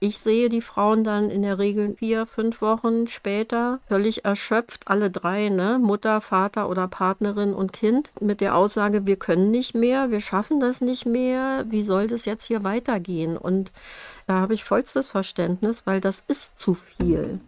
[0.00, 5.10] Ich sehe die Frauen dann in der Regel vier, fünf Wochen später völlig erschöpft, alle
[5.10, 5.80] drei, ne?
[5.80, 10.60] Mutter, Vater oder Partnerin und Kind, mit der Aussage, wir können nicht mehr, wir schaffen
[10.60, 13.36] das nicht mehr, wie soll das jetzt hier weitergehen?
[13.36, 13.72] Und
[14.28, 17.40] da habe ich vollstes Verständnis, weil das ist zu viel.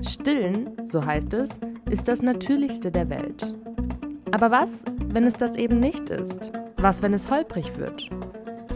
[0.00, 3.54] Stillen, so heißt es, ist das Natürlichste der Welt.
[4.30, 6.52] Aber was, wenn es das eben nicht ist?
[6.78, 8.08] Was, wenn es holprig wird?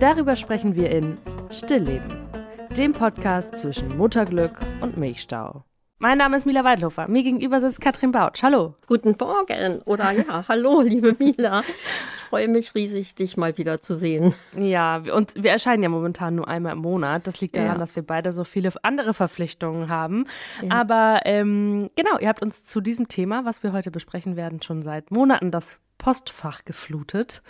[0.01, 1.17] Darüber sprechen wir in
[1.51, 2.32] Stillleben
[2.75, 5.63] dem Podcast zwischen Mutterglück und Milchstau.
[5.99, 7.07] Mein Name ist Mila Weidhofer.
[7.07, 8.43] Mir gegenüber sitzt Katrin Bautsch.
[8.43, 8.75] Hallo.
[8.87, 9.83] Guten Morgen.
[9.83, 11.61] Oder ja, hallo, liebe Mila.
[11.61, 14.35] Ich freue mich riesig, dich mal wieder zu sehen.
[14.57, 17.27] Ja, und wir erscheinen ja momentan nur einmal im Monat.
[17.27, 17.79] Das liegt daran, ja.
[17.79, 20.27] dass wir beide so viele andere Verpflichtungen haben.
[20.63, 20.71] Ja.
[20.71, 24.81] Aber ähm, genau, ihr habt uns zu diesem Thema, was wir heute besprechen werden, schon
[24.81, 27.43] seit Monaten das Postfach geflutet.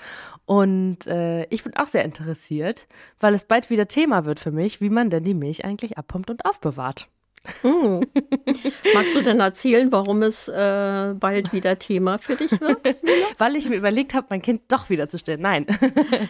[0.45, 2.87] Und äh, ich bin auch sehr interessiert,
[3.19, 6.31] weil es bald wieder Thema wird für mich, wie man denn die Milch eigentlich abpumpt
[6.31, 7.09] und aufbewahrt.
[7.63, 8.07] Hm.
[8.95, 12.97] Magst du denn erzählen, warum es äh, bald wieder Thema für dich wird?
[13.39, 15.41] Weil ich mir überlegt habe, mein Kind doch wieder zu stillen.
[15.41, 15.67] Nein.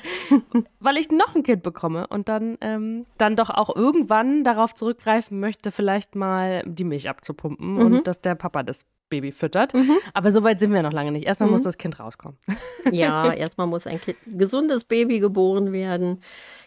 [0.81, 5.39] Weil ich noch ein Kind bekomme und dann, ähm, dann doch auch irgendwann darauf zurückgreifen
[5.41, 7.81] möchte, vielleicht mal die Milch abzupumpen mhm.
[7.81, 9.74] und dass der Papa das Baby füttert.
[9.74, 9.98] Mhm.
[10.14, 11.27] Aber so weit sind wir noch lange nicht.
[11.27, 11.56] Erstmal mhm.
[11.56, 12.38] muss das Kind rauskommen.
[12.91, 16.20] Ja, erstmal muss ein kind, gesundes Baby geboren werden.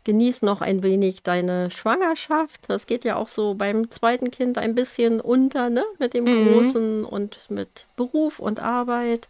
[0.06, 2.62] Genieß noch ein wenig deine Schwangerschaft.
[2.70, 5.84] Das geht ja auch so beim zweiten Kind ein bisschen unter, ne?
[6.00, 6.48] Mit dem mhm.
[6.48, 9.28] Großen und mit Beruf und Arbeit.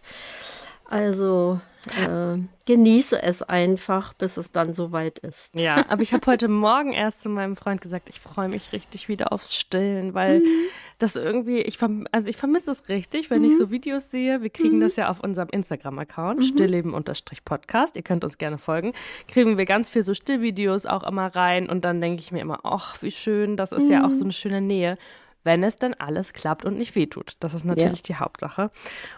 [0.85, 5.53] Also äh, genieße es einfach, bis es dann soweit ist.
[5.55, 9.07] Ja, aber ich habe heute Morgen erst zu meinem Freund gesagt, ich freue mich richtig
[9.07, 10.67] wieder aufs Stillen, weil mhm.
[10.99, 11.77] das irgendwie, ich
[12.11, 13.49] also ich vermisse es richtig, wenn mhm.
[13.49, 14.41] ich so Videos sehe.
[14.41, 14.81] Wir kriegen mhm.
[14.81, 16.43] das ja auf unserem Instagram-Account, mhm.
[16.43, 17.95] stillleben-podcast.
[17.95, 18.93] Ihr könnt uns gerne folgen.
[19.27, 22.59] Kriegen wir ganz viel so Stillvideos auch immer rein und dann denke ich mir immer,
[22.63, 24.23] ach, wie schön, das ist ja auch so mhm.
[24.23, 24.97] eine schöne Nähe
[25.45, 27.37] wenn es denn alles klappt und nicht wehtut.
[27.39, 28.05] Das ist natürlich ja.
[28.07, 28.71] die Hauptsache.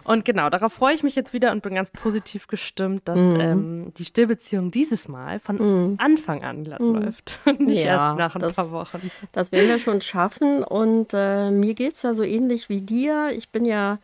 [0.04, 3.40] Und genau, darauf freue ich mich jetzt wieder und bin ganz positiv gestimmt, dass mhm.
[3.40, 5.96] ähm, die Stillbeziehung dieses Mal von mhm.
[5.98, 6.96] Anfang an glatt mhm.
[6.96, 9.10] läuft und nicht ja, erst nach ein das, paar Wochen.
[9.32, 13.32] Das werden wir schon schaffen und äh, mir geht es ja so ähnlich wie dir.
[13.32, 14.00] Ich bin ja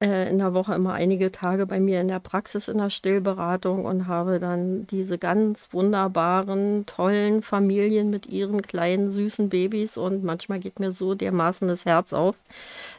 [0.00, 4.06] in der Woche immer einige Tage bei mir in der Praxis in der Stillberatung und
[4.06, 9.98] habe dann diese ganz wunderbaren, tollen Familien mit ihren kleinen, süßen Babys.
[9.98, 12.34] Und manchmal geht mir so dermaßen das Herz auf,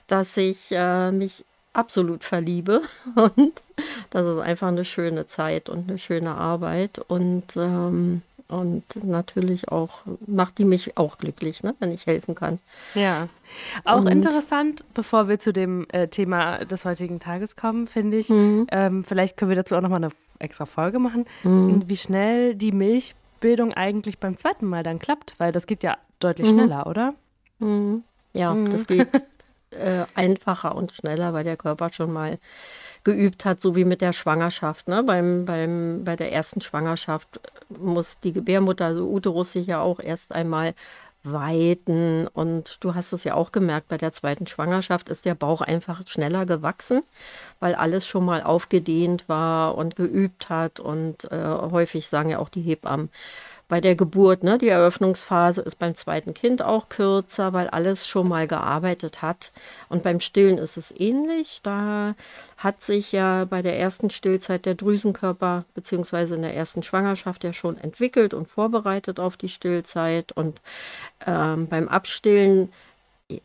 [0.06, 2.82] dass ich äh, mich absolut verliebe.
[3.16, 3.62] Und
[4.12, 7.00] das ist einfach eine schöne Zeit und eine schöne Arbeit.
[7.08, 12.60] Und ähm, und natürlich auch macht die mich auch glücklich, ne, wenn ich helfen kann.
[12.94, 13.28] Ja.
[13.84, 18.30] Auch und, interessant, bevor wir zu dem äh, Thema des heutigen Tages kommen, finde ich,
[18.30, 18.68] mhm.
[18.72, 21.84] ähm, vielleicht können wir dazu auch nochmal eine extra Folge machen, mhm.
[21.88, 26.52] wie schnell die Milchbildung eigentlich beim zweiten Mal dann klappt, weil das geht ja deutlich
[26.52, 26.56] mhm.
[26.56, 27.14] schneller, oder?
[28.34, 29.08] Ja, das geht
[29.72, 32.40] äh, einfacher und schneller, weil der Körper schon mal
[33.04, 34.88] geübt hat, so wie mit der Schwangerschaft.
[34.88, 35.04] Ne?
[35.04, 37.40] Beim, beim, bei der ersten Schwangerschaft
[37.70, 40.74] muss die Gebärmutter, also Uterus, sich ja auch erst einmal
[41.24, 42.28] weiten.
[42.28, 46.08] Und du hast es ja auch gemerkt, bei der zweiten Schwangerschaft ist der Bauch einfach
[46.08, 47.04] schneller gewachsen,
[47.60, 50.80] weil alles schon mal aufgedehnt war und geübt hat.
[50.80, 53.10] Und äh, häufig sagen ja auch die Hebammen,
[53.72, 58.28] bei der Geburt, ne, die Eröffnungsphase ist beim zweiten Kind auch kürzer, weil alles schon
[58.28, 59.54] mal gearbeitet hat.
[59.88, 61.62] Und beim Stillen ist es ähnlich.
[61.64, 62.16] Da
[62.58, 67.54] hat sich ja bei der ersten Stillzeit der Drüsenkörper beziehungsweise in der ersten Schwangerschaft ja
[67.54, 70.34] schon entwickelt und vorbereitet auf die Stillzeit.
[70.34, 70.60] Und
[71.26, 72.74] ähm, beim Abstillen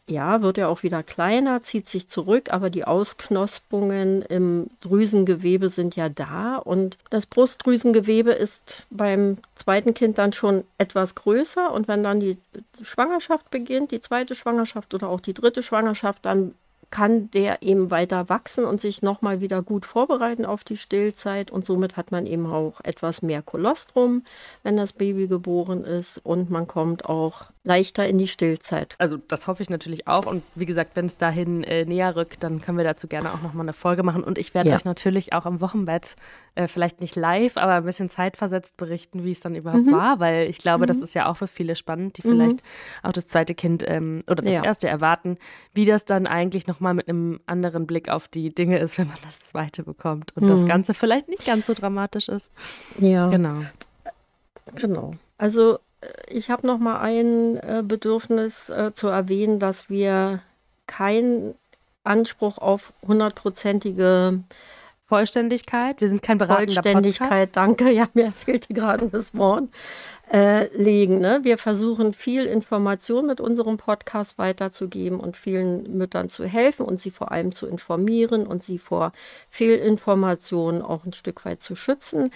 [0.07, 5.97] ja, wird er auch wieder kleiner, zieht sich zurück, aber die Ausknospungen im Drüsengewebe sind
[5.97, 12.03] ja da und das Brustdrüsengewebe ist beim zweiten Kind dann schon etwas größer und wenn
[12.03, 12.39] dann die
[12.83, 16.55] Schwangerschaft beginnt, die zweite Schwangerschaft oder auch die dritte Schwangerschaft, dann
[16.91, 21.51] kann der eben weiter wachsen und sich nochmal wieder gut vorbereiten auf die Stillzeit.
[21.51, 24.25] Und somit hat man eben auch etwas mehr Kolostrum,
[24.63, 26.19] wenn das Baby geboren ist.
[26.19, 28.95] Und man kommt auch leichter in die Stillzeit.
[28.99, 30.25] Also das hoffe ich natürlich auch.
[30.25, 33.43] Und wie gesagt, wenn es dahin äh, näher rückt, dann können wir dazu gerne auch
[33.43, 34.23] nochmal eine Folge machen.
[34.23, 34.77] Und ich werde ja.
[34.77, 36.15] euch natürlich auch am Wochenbett,
[36.55, 39.93] äh, vielleicht nicht live, aber ein bisschen zeitversetzt berichten, wie es dann überhaupt mhm.
[39.93, 40.21] war.
[40.21, 40.89] Weil ich glaube, mhm.
[40.89, 42.33] das ist ja auch für viele spannend, die mhm.
[42.33, 42.63] vielleicht
[43.03, 44.65] auch das zweite Kind ähm, oder das ja.
[44.65, 45.37] erste erwarten,
[45.75, 49.19] wie das dann eigentlich nochmal mit einem anderen Blick auf die Dinge ist, wenn man
[49.25, 50.37] das zweite bekommt.
[50.37, 50.69] Und das mhm.
[50.69, 52.53] Ganze vielleicht nicht ganz so dramatisch ist.
[53.01, 53.27] Ja.
[53.29, 53.63] Genau.
[54.77, 55.15] Genau.
[55.39, 55.79] Also
[56.29, 60.41] ich habe noch mal ein äh, Bedürfnis äh, zu erwähnen, dass wir
[60.87, 61.55] keinen
[62.05, 64.41] Anspruch auf hundertprozentige
[65.07, 66.01] Vollständigkeit.
[66.01, 67.57] Wir sind kein beratender Vollständigkeit, Podcast.
[67.57, 67.91] danke.
[67.91, 69.65] Ja, mir fehlte gerade das Wort.
[70.33, 71.21] Äh, legen.
[71.21, 71.41] Ne?
[71.43, 77.13] Wir versuchen viel Information mit unserem Podcast weiterzugeben und vielen Müttern zu helfen und sie
[77.13, 79.13] vor allem zu informieren und sie vor
[79.51, 82.33] Fehlinformationen auch ein Stück weit zu schützen.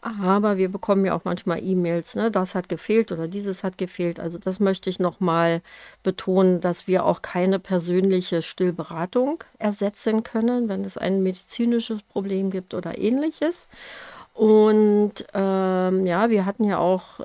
[0.00, 2.30] Aber wir bekommen ja auch manchmal E-Mails, ne?
[2.30, 4.20] das hat gefehlt oder dieses hat gefehlt.
[4.20, 5.60] Also das möchte ich nochmal
[6.02, 12.72] betonen, dass wir auch keine persönliche Stillberatung ersetzen können, wenn es ein medizinisches Problem gibt
[12.72, 13.68] oder ähnliches.
[14.34, 17.24] Und ähm, ja, wir hatten ja auch äh,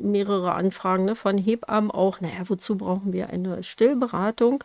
[0.00, 4.64] mehrere Anfragen ne, von Hebammen auch, naja, wozu brauchen wir eine Stillberatung?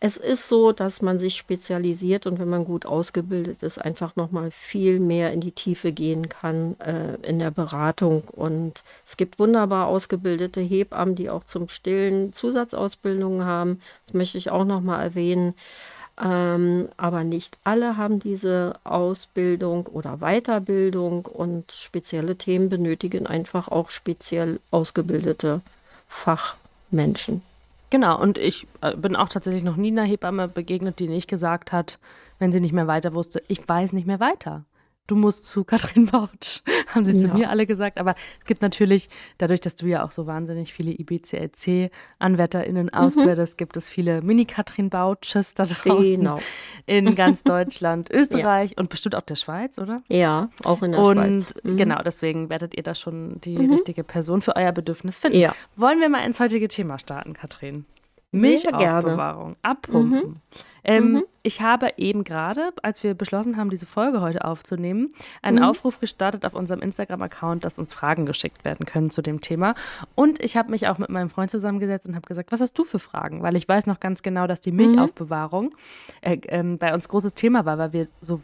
[0.00, 4.50] Es ist so, dass man sich spezialisiert und wenn man gut ausgebildet ist, einfach nochmal
[4.52, 8.22] viel mehr in die Tiefe gehen kann äh, in der Beratung.
[8.30, 13.80] Und es gibt wunderbar ausgebildete Hebammen, die auch zum Stillen Zusatzausbildungen haben.
[14.06, 15.54] Das möchte ich auch nochmal erwähnen.
[16.20, 23.90] Ähm, aber nicht alle haben diese Ausbildung oder Weiterbildung und spezielle Themen benötigen einfach auch
[23.90, 25.60] speziell ausgebildete
[26.08, 27.42] Fachmenschen.
[27.90, 31.72] Genau, und ich äh, bin auch tatsächlich noch nie einer Hebamme begegnet, die nicht gesagt
[31.72, 31.98] hat,
[32.38, 34.64] wenn sie nicht mehr weiter wusste, ich weiß nicht mehr weiter
[35.08, 36.60] du musst zu Katrin Bautsch,
[36.94, 37.18] haben sie ja.
[37.18, 37.98] zu mir alle gesagt.
[37.98, 39.08] Aber es gibt natürlich,
[39.38, 42.94] dadurch, dass du ja auch so wahnsinnig viele IBCLC-AnwärterInnen mhm.
[42.94, 43.56] ausbildest, mhm.
[43.56, 46.38] gibt es viele Mini-Katrin Bautsches da draußen genau.
[46.86, 48.76] in ganz Deutschland, Österreich ja.
[48.78, 50.02] und bestimmt auch der Schweiz, oder?
[50.08, 51.54] Ja, auch in der und Schweiz.
[51.62, 51.76] Und mhm.
[51.76, 53.72] genau, deswegen werdet ihr da schon die mhm.
[53.72, 55.38] richtige Person für euer Bedürfnis finden.
[55.38, 55.54] Ja.
[55.76, 57.86] Wollen wir mal ins heutige Thema starten, Katrin?
[58.30, 60.28] Milchaufbewahrung, abpumpen.
[60.28, 60.36] Mhm.
[60.84, 61.24] Ähm, mhm.
[61.42, 65.10] Ich habe eben gerade, als wir beschlossen haben, diese Folge heute aufzunehmen,
[65.42, 65.64] einen mhm.
[65.64, 69.74] Aufruf gestartet auf unserem Instagram-Account, dass uns Fragen geschickt werden können zu dem Thema.
[70.14, 72.84] Und ich habe mich auch mit meinem Freund zusammengesetzt und habe gesagt, was hast du
[72.84, 73.42] für Fragen?
[73.42, 75.74] Weil ich weiß noch ganz genau, dass die Milchaufbewahrung
[76.20, 78.40] äh, äh, bei uns großes Thema war, weil wir so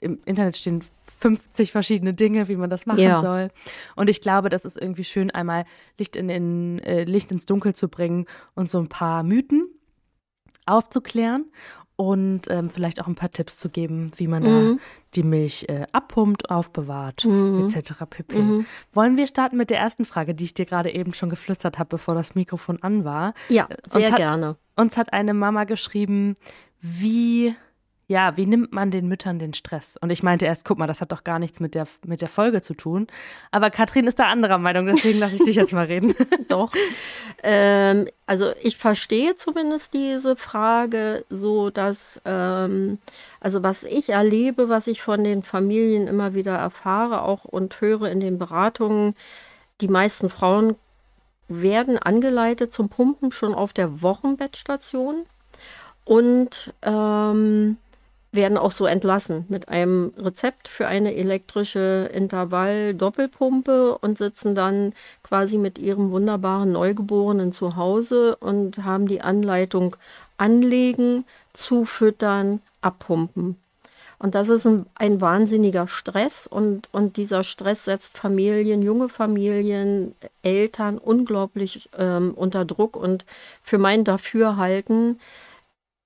[0.00, 0.82] im Internet stehen
[1.20, 3.20] 50 verschiedene Dinge, wie man das machen ja.
[3.20, 3.48] soll.
[3.96, 5.64] Und ich glaube, das ist irgendwie schön, einmal
[5.98, 9.68] Licht, in, in äh, Licht ins Dunkel zu bringen und so ein paar Mythen
[10.66, 11.46] aufzuklären
[11.96, 14.76] und ähm, vielleicht auch ein paar Tipps zu geben, wie man mhm.
[14.76, 14.82] da
[15.14, 17.64] die Milch äh, abpumpt, aufbewahrt, mhm.
[17.64, 17.92] etc.
[18.08, 18.36] pp.
[18.36, 18.66] Mhm.
[18.92, 21.90] Wollen wir starten mit der ersten Frage, die ich dir gerade eben schon geflüstert habe,
[21.90, 23.34] bevor das Mikrofon an war?
[23.48, 24.46] Ja, sehr uns gerne.
[24.48, 26.34] Hat, uns hat eine Mama geschrieben,
[26.80, 27.54] wie
[28.06, 29.96] ja, wie nimmt man den Müttern den Stress?
[29.98, 32.28] Und ich meinte erst, guck mal, das hat doch gar nichts mit der, mit der
[32.28, 33.06] Folge zu tun.
[33.50, 36.14] Aber Katrin ist da anderer Meinung, deswegen lasse ich dich jetzt mal reden.
[36.48, 36.72] doch.
[37.42, 42.98] Ähm, also ich verstehe zumindest diese Frage so, dass, ähm,
[43.40, 48.10] also was ich erlebe, was ich von den Familien immer wieder erfahre, auch und höre
[48.10, 49.14] in den Beratungen,
[49.80, 50.76] die meisten Frauen
[51.48, 55.26] werden angeleitet zum Pumpen schon auf der Wochenbettstation.
[56.04, 57.78] Und ähm,
[58.34, 64.92] werden auch so entlassen mit einem Rezept für eine elektrische Intervall-Doppelpumpe und sitzen dann
[65.22, 69.96] quasi mit ihrem wunderbaren Neugeborenen zu Hause und haben die Anleitung
[70.36, 73.56] anlegen, zufüttern, abpumpen.
[74.18, 80.14] Und das ist ein, ein wahnsinniger Stress und, und dieser Stress setzt Familien, junge Familien,
[80.42, 83.24] Eltern unglaublich ähm, unter Druck und
[83.62, 85.20] für mein Dafürhalten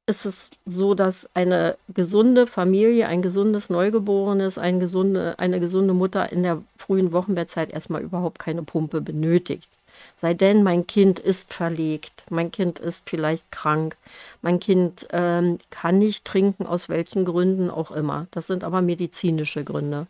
[0.08, 6.32] ist es so, dass eine gesunde Familie, ein gesundes Neugeborenes, ein gesunde, eine gesunde Mutter
[6.32, 9.69] in der frühen Wochenbettzeit erstmal überhaupt keine Pumpe benötigt.
[10.16, 13.97] Sei denn, mein Kind ist verlegt, mein Kind ist vielleicht krank,
[14.42, 18.26] mein Kind ähm, kann nicht trinken, aus welchen Gründen auch immer.
[18.30, 20.06] Das sind aber medizinische Gründe.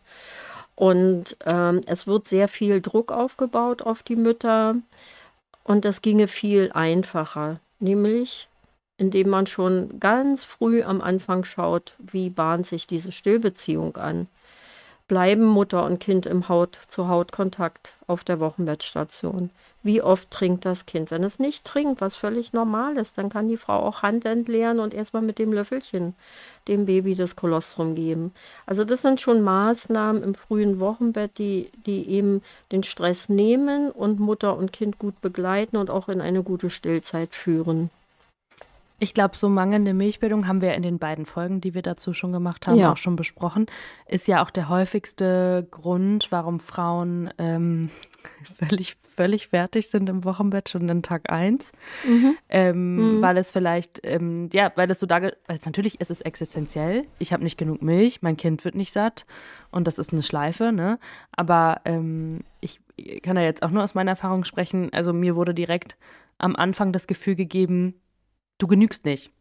[0.75, 4.75] Und ähm, es wird sehr viel Druck aufgebaut auf die Mütter
[5.65, 8.48] und das ginge viel einfacher, nämlich
[8.99, 14.27] indem man schon ganz früh am Anfang schaut, wie bahnt sich diese Stillbeziehung an.
[15.07, 19.49] Bleiben Mutter und Kind im Haut-zu-Haut-Kontakt auf der Wochenbettstation?
[19.81, 21.09] Wie oft trinkt das Kind?
[21.09, 24.79] Wenn es nicht trinkt, was völlig normal ist, dann kann die Frau auch Hand entleeren
[24.79, 26.13] und erstmal mit dem Löffelchen
[26.67, 28.33] dem Baby das Kolostrum geben.
[28.67, 34.19] Also das sind schon Maßnahmen im frühen Wochenbett, die, die eben den Stress nehmen und
[34.19, 37.89] Mutter und Kind gut begleiten und auch in eine gute Stillzeit führen.
[38.99, 42.33] Ich glaube, so mangelnde Milchbildung haben wir in den beiden Folgen, die wir dazu schon
[42.33, 42.91] gemacht haben, ja.
[42.91, 43.65] auch schon besprochen.
[44.05, 47.89] Ist ja auch der häufigste Grund, warum Frauen ähm,
[48.67, 51.71] völlig, völlig fertig sind im Wochenbett schon in Tag 1.
[52.05, 52.37] Mhm.
[52.49, 53.21] Ähm, mhm.
[53.21, 57.05] Weil es vielleicht, ähm, ja, weil es so da, weil es natürlich ist es existenziell.
[57.19, 59.25] Ich habe nicht genug Milch, mein Kind wird nicht satt
[59.71, 60.99] und das ist eine Schleife, ne?
[61.31, 62.81] Aber ähm, ich
[63.23, 64.91] kann da jetzt auch nur aus meiner Erfahrung sprechen.
[64.91, 65.95] Also mir wurde direkt
[66.37, 67.93] am Anfang das Gefühl gegeben,
[68.59, 69.31] du genügst nicht.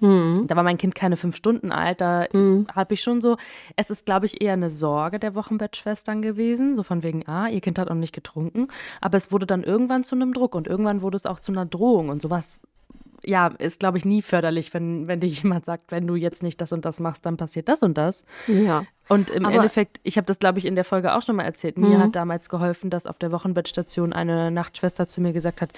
[0.00, 0.46] Mhm.
[0.48, 2.00] Da war mein Kind keine fünf Stunden alt.
[2.00, 2.66] Da mhm.
[2.74, 3.36] habe ich schon so,
[3.76, 6.74] es ist, glaube ich, eher eine Sorge der Wochenbettschwestern gewesen.
[6.74, 8.68] So von wegen, ah, ihr Kind hat auch nicht getrunken.
[9.00, 11.66] Aber es wurde dann irgendwann zu einem Druck und irgendwann wurde es auch zu einer
[11.66, 12.08] Drohung.
[12.08, 12.60] Und sowas,
[13.24, 16.60] ja, ist, glaube ich, nie förderlich, wenn, wenn dir jemand sagt, wenn du jetzt nicht
[16.60, 18.24] das und das machst, dann passiert das und das.
[18.48, 18.84] Ja.
[19.08, 21.44] Und im Aber Endeffekt, ich habe das, glaube ich, in der Folge auch schon mal
[21.44, 21.78] erzählt.
[21.78, 21.98] Mir mhm.
[21.98, 25.72] hat damals geholfen, dass auf der Wochenbettstation eine Nachtschwester zu mir gesagt hat,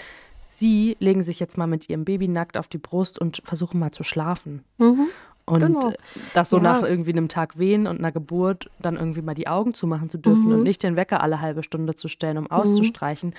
[0.58, 3.90] Sie legen sich jetzt mal mit ihrem Baby nackt auf die Brust und versuchen mal
[3.90, 4.64] zu schlafen.
[4.78, 5.08] Mhm.
[5.44, 5.92] Und genau.
[6.34, 6.62] das so ja.
[6.62, 10.18] nach irgendwie einem Tag wehen und einer Geburt dann irgendwie mal die Augen zumachen zu
[10.18, 10.52] dürfen mhm.
[10.52, 12.50] und nicht den Wecker alle halbe Stunde zu stellen, um mhm.
[12.50, 13.34] auszustreichen.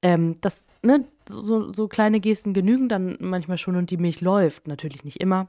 [0.00, 4.68] Ähm, das, ne, so, so kleine Gesten genügen dann manchmal schon und die Milch läuft.
[4.68, 5.48] Natürlich nicht immer.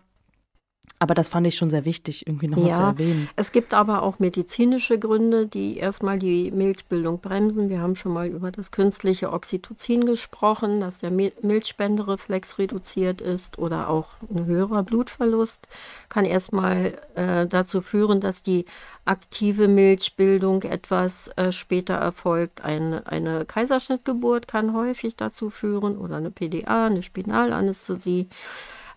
[1.06, 3.30] Aber das fand ich schon sehr wichtig, irgendwie nochmal ja, zu erwähnen.
[3.36, 7.70] Es gibt aber auch medizinische Gründe, die erstmal die Milchbildung bremsen.
[7.70, 13.88] Wir haben schon mal über das künstliche Oxytocin gesprochen, dass der Milchspendereflex reduziert ist oder
[13.88, 15.68] auch ein höherer Blutverlust
[16.10, 18.66] kann erstmal äh, dazu führen, dass die
[19.06, 22.62] aktive Milchbildung etwas äh, später erfolgt.
[22.62, 28.28] Eine, eine Kaiserschnittgeburt kann häufig dazu führen oder eine PDA, eine Spinalanästhesie.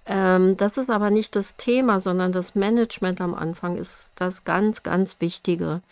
[0.09, 4.83] Ähm, das ist aber nicht das Thema, sondern das Management am Anfang ist das ganz,
[4.83, 5.83] ganz Wichtige.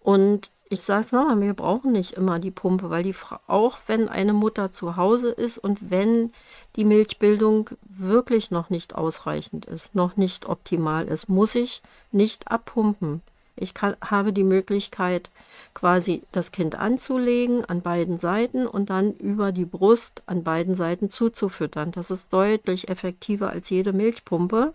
[0.00, 3.78] Und ich sage es nochmal, wir brauchen nicht immer die Pumpe, weil die Frau, auch
[3.86, 6.32] wenn eine Mutter zu Hause ist und wenn
[6.76, 13.22] die Milchbildung wirklich noch nicht ausreichend ist, noch nicht optimal ist, muss ich nicht abpumpen.
[13.56, 15.30] Ich kann, habe die Möglichkeit,
[15.74, 21.10] quasi das Kind anzulegen an beiden Seiten und dann über die Brust an beiden Seiten
[21.10, 21.92] zuzufüttern.
[21.92, 24.72] Das ist deutlich effektiver als jede Milchpumpe.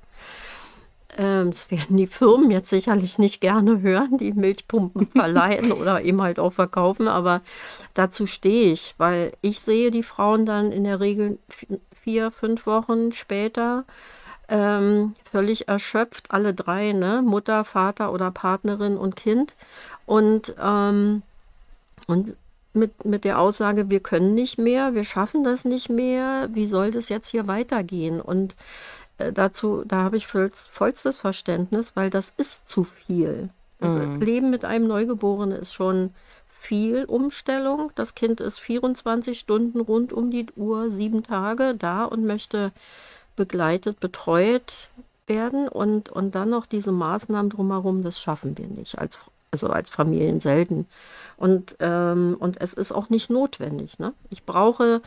[1.17, 6.21] Ähm, das werden die Firmen jetzt sicherlich nicht gerne hören, die Milchpumpen verleihen oder eben
[6.21, 7.41] halt auch verkaufen, aber
[7.93, 11.39] dazu stehe ich, weil ich sehe die Frauen dann in der Regel
[12.03, 13.85] vier, fünf Wochen später
[14.49, 17.21] ähm, völlig erschöpft, alle drei, ne?
[17.21, 19.55] Mutter, Vater oder Partnerin und Kind.
[20.05, 21.21] Und, ähm,
[22.07, 22.35] und
[22.73, 26.91] mit, mit der Aussage, wir können nicht mehr, wir schaffen das nicht mehr, wie soll
[26.91, 28.21] das jetzt hier weitergehen?
[28.21, 28.55] Und
[29.17, 33.49] äh, dazu, da habe ich voll, vollstes Verständnis, weil das ist zu viel.
[33.79, 34.21] Das mhm.
[34.21, 36.13] Leben mit einem Neugeborenen ist schon
[36.59, 37.91] viel Umstellung.
[37.95, 42.71] Das Kind ist 24 Stunden rund um die Uhr, sieben Tage da und möchte
[43.39, 44.89] begleitet, betreut
[45.27, 49.17] werden und, und dann noch diese Maßnahmen drumherum, das schaffen wir nicht, als,
[49.51, 50.87] also als Familien selten.
[51.37, 53.97] Und, ähm, und es ist auch nicht notwendig.
[53.97, 54.11] Ne?
[54.29, 55.01] Ich brauche,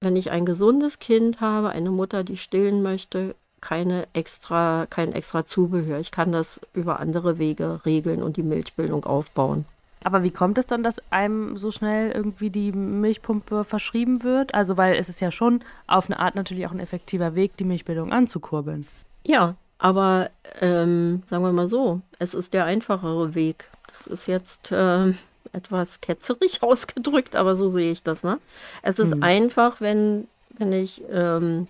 [0.00, 5.44] wenn ich ein gesundes Kind habe, eine Mutter, die stillen möchte, keine extra, kein extra
[5.44, 5.98] Zubehör.
[6.00, 9.66] Ich kann das über andere Wege regeln und die Milchbildung aufbauen.
[10.02, 14.54] Aber wie kommt es dann, dass einem so schnell irgendwie die Milchpumpe verschrieben wird?
[14.54, 17.64] Also, weil es ist ja schon auf eine Art natürlich auch ein effektiver Weg, die
[17.64, 18.86] Milchbildung anzukurbeln.
[19.26, 20.30] Ja, aber
[20.60, 23.68] ähm, sagen wir mal so, es ist der einfachere Weg.
[23.88, 25.12] Das ist jetzt äh,
[25.52, 28.22] etwas ketzerig ausgedrückt, aber so sehe ich das.
[28.22, 28.38] Ne?
[28.82, 29.22] Es ist hm.
[29.22, 31.66] einfach, wenn, wenn ich ähm,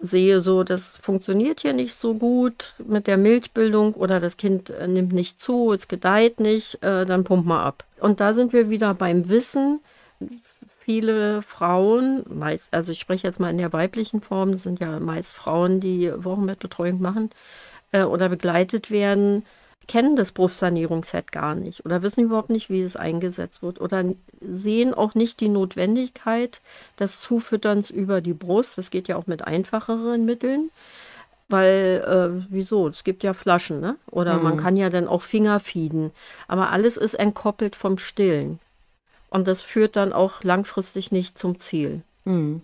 [0.00, 4.86] sehe, so, das funktioniert hier nicht so gut mit der Milchbildung oder das Kind äh,
[4.86, 7.84] nimmt nicht zu, es gedeiht nicht, äh, dann pump mal ab.
[8.00, 9.80] Und da sind wir wieder beim Wissen.
[10.80, 15.00] Viele Frauen, meist, also ich spreche jetzt mal in der weiblichen Form, das sind ja
[15.00, 17.30] meist Frauen, die Wochenbettbetreuung machen
[17.92, 19.44] äh, oder begleitet werden,
[19.88, 24.04] kennen das Brustsanierungsset gar nicht oder wissen überhaupt nicht, wie es eingesetzt wird oder
[24.40, 26.60] sehen auch nicht die Notwendigkeit
[27.00, 28.78] des Zufütterns über die Brust.
[28.78, 30.70] Das geht ja auch mit einfacheren Mitteln.
[31.50, 32.88] Weil, äh, wieso?
[32.88, 33.96] Es gibt ja Flaschen, ne?
[34.10, 34.42] Oder mhm.
[34.42, 36.10] man kann ja dann auch Finger fieden.
[36.46, 38.58] Aber alles ist entkoppelt vom Stillen.
[39.30, 42.02] Und das führt dann auch langfristig nicht zum Ziel.
[42.26, 42.60] Mhm.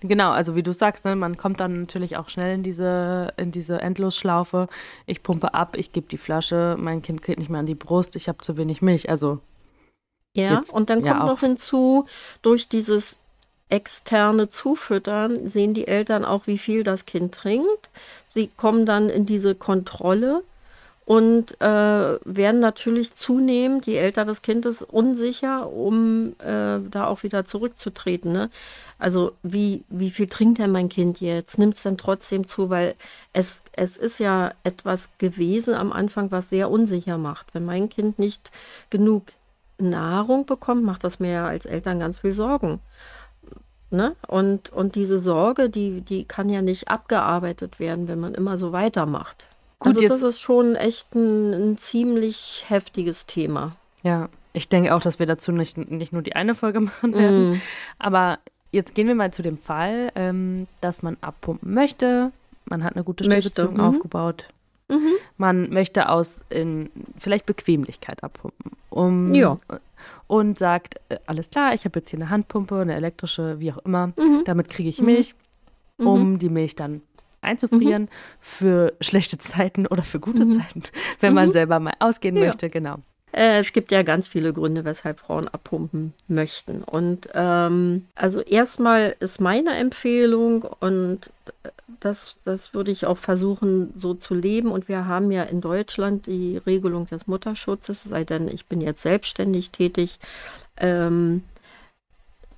[0.00, 3.52] Genau, also wie du sagst, ne, man kommt dann natürlich auch schnell in diese, in
[3.52, 4.68] diese Endlosschlaufe.
[5.06, 8.16] Ich pumpe ab, ich gebe die Flasche, mein Kind kriegt nicht mehr an die Brust,
[8.16, 9.08] ich habe zu wenig Milch.
[9.08, 9.40] Also
[10.34, 12.06] ja, jetzt, und dann kommt ja noch hinzu,
[12.42, 13.16] durch dieses
[13.68, 17.88] externe Zufüttern sehen die Eltern auch, wie viel das Kind trinkt.
[18.30, 20.42] Sie kommen dann in diese Kontrolle
[21.06, 27.22] und äh, werden natürlich zunehmend, je älter das Kind ist, unsicher, um äh, da auch
[27.22, 28.32] wieder zurückzutreten.
[28.32, 28.48] Ne?
[28.98, 31.58] Also wie, wie viel trinkt denn mein Kind jetzt?
[31.58, 32.70] Nimmt es dann trotzdem zu?
[32.70, 32.94] Weil
[33.34, 37.54] es, es ist ja etwas gewesen am Anfang, was sehr unsicher macht.
[37.54, 38.50] Wenn mein Kind nicht
[38.88, 39.24] genug
[39.76, 42.80] Nahrung bekommt, macht das mir ja als Eltern ganz viel Sorgen.
[43.90, 44.16] Ne?
[44.26, 48.72] Und, und diese Sorge, die, die kann ja nicht abgearbeitet werden, wenn man immer so
[48.72, 49.44] weitermacht.
[49.84, 53.76] Gut, also das ist schon echt ein, ein, ziemlich heftiges Thema.
[54.02, 57.52] Ja, ich denke auch, dass wir dazu nicht, nicht nur die eine Folge machen werden.
[57.52, 57.60] Mm.
[57.98, 58.38] Aber
[58.72, 62.32] jetzt gehen wir mal zu dem Fall, ähm, dass man abpumpen möchte.
[62.64, 63.80] man hat eine gute Stillbeziehung mhm.
[63.80, 64.46] aufgebaut.
[64.88, 65.12] Mhm.
[65.36, 68.72] Man möchte aus in vielleicht Bequemlichkeit abpumpen.
[68.90, 69.58] Um, ja.
[70.26, 73.78] Und sagt, äh, alles klar, ich habe jetzt hier eine Handpumpe, eine elektrische, wie auch
[73.78, 74.08] immer.
[74.08, 74.42] Mhm.
[74.44, 75.34] Damit kriege ich Milch,
[75.98, 76.06] mhm.
[76.06, 77.02] um die Milch dann
[77.44, 78.08] einzufrieren mhm.
[78.40, 80.60] für schlechte Zeiten oder für gute mhm.
[80.60, 80.82] Zeiten,
[81.20, 82.46] wenn man selber mal ausgehen ja.
[82.46, 82.98] möchte, genau.
[83.34, 86.82] Äh, es gibt ja ganz viele Gründe, weshalb Frauen abpumpen möchten.
[86.84, 91.30] Und ähm, also erstmal ist meine Empfehlung und
[92.00, 94.70] das, das würde ich auch versuchen so zu leben.
[94.70, 99.02] Und wir haben ja in Deutschland die Regelung des Mutterschutzes, sei denn ich bin jetzt
[99.02, 100.18] selbstständig tätig.
[100.76, 101.42] Ähm,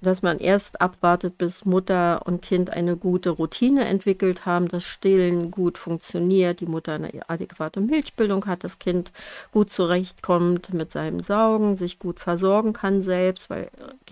[0.07, 5.51] dass man erst abwartet, bis Mutter und Kind eine gute Routine entwickelt haben, das Stillen
[5.51, 9.13] gut funktioniert, die Mutter eine adäquate Milchbildung hat, das Kind
[9.53, 13.69] gut zurechtkommt mit seinem Saugen, sich gut versorgen kann selbst, weil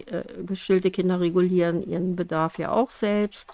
[0.06, 3.50] äh, gestillte Kinder regulieren ihren Bedarf ja auch selbst.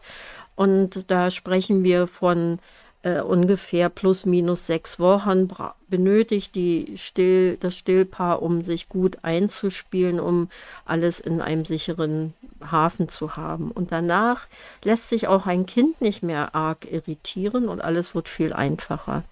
[0.56, 2.58] Und da sprechen wir von
[3.02, 5.48] äh, ungefähr plus minus sechs Wochen
[5.88, 10.48] benötigt die Still, das Stillpaar, um sich gut einzuspielen, um
[10.84, 12.34] alles in einem sicheren
[12.70, 13.70] Hafen zu haben.
[13.70, 14.46] Und danach
[14.84, 19.24] lässt sich auch ein Kind nicht mehr arg irritieren und alles wird viel einfacher.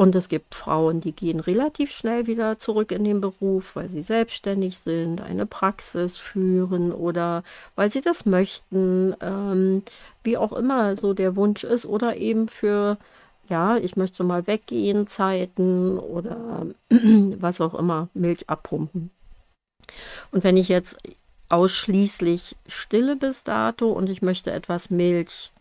[0.00, 4.02] Und es gibt Frauen, die gehen relativ schnell wieder zurück in den Beruf, weil sie
[4.02, 7.42] selbstständig sind, eine Praxis führen oder
[7.76, 9.82] weil sie das möchten, ähm,
[10.24, 12.96] wie auch immer so der Wunsch ist oder eben für,
[13.50, 19.10] ja, ich möchte mal weggehen, Zeiten oder was auch immer, Milch abpumpen.
[20.30, 20.96] Und wenn ich jetzt
[21.50, 25.52] ausschließlich stille bis dato und ich möchte etwas Milch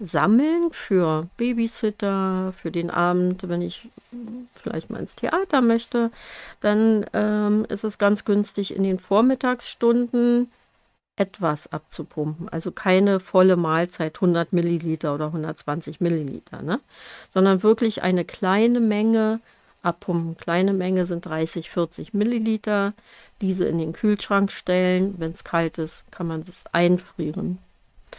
[0.00, 3.88] sammeln für Babysitter, für den Abend, wenn ich
[4.54, 6.10] vielleicht mal ins Theater möchte,
[6.60, 10.50] dann ähm, ist es ganz günstig in den Vormittagsstunden
[11.16, 12.48] etwas abzupumpen.
[12.48, 16.80] Also keine volle Mahlzeit, 100 Milliliter oder 120 Milliliter, ne?
[17.30, 19.40] sondern wirklich eine kleine Menge
[19.82, 20.36] abpumpen.
[20.36, 22.94] Kleine Menge sind 30, 40 Milliliter.
[23.40, 25.14] Diese in den Kühlschrank stellen.
[25.18, 27.58] Wenn es kalt ist, kann man das einfrieren.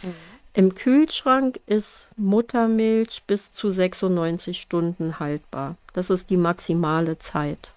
[0.02, 0.14] Mhm.
[0.52, 5.76] Im Kühlschrank ist Muttermilch bis zu 96 Stunden haltbar.
[5.92, 7.70] Das ist die maximale Zeit.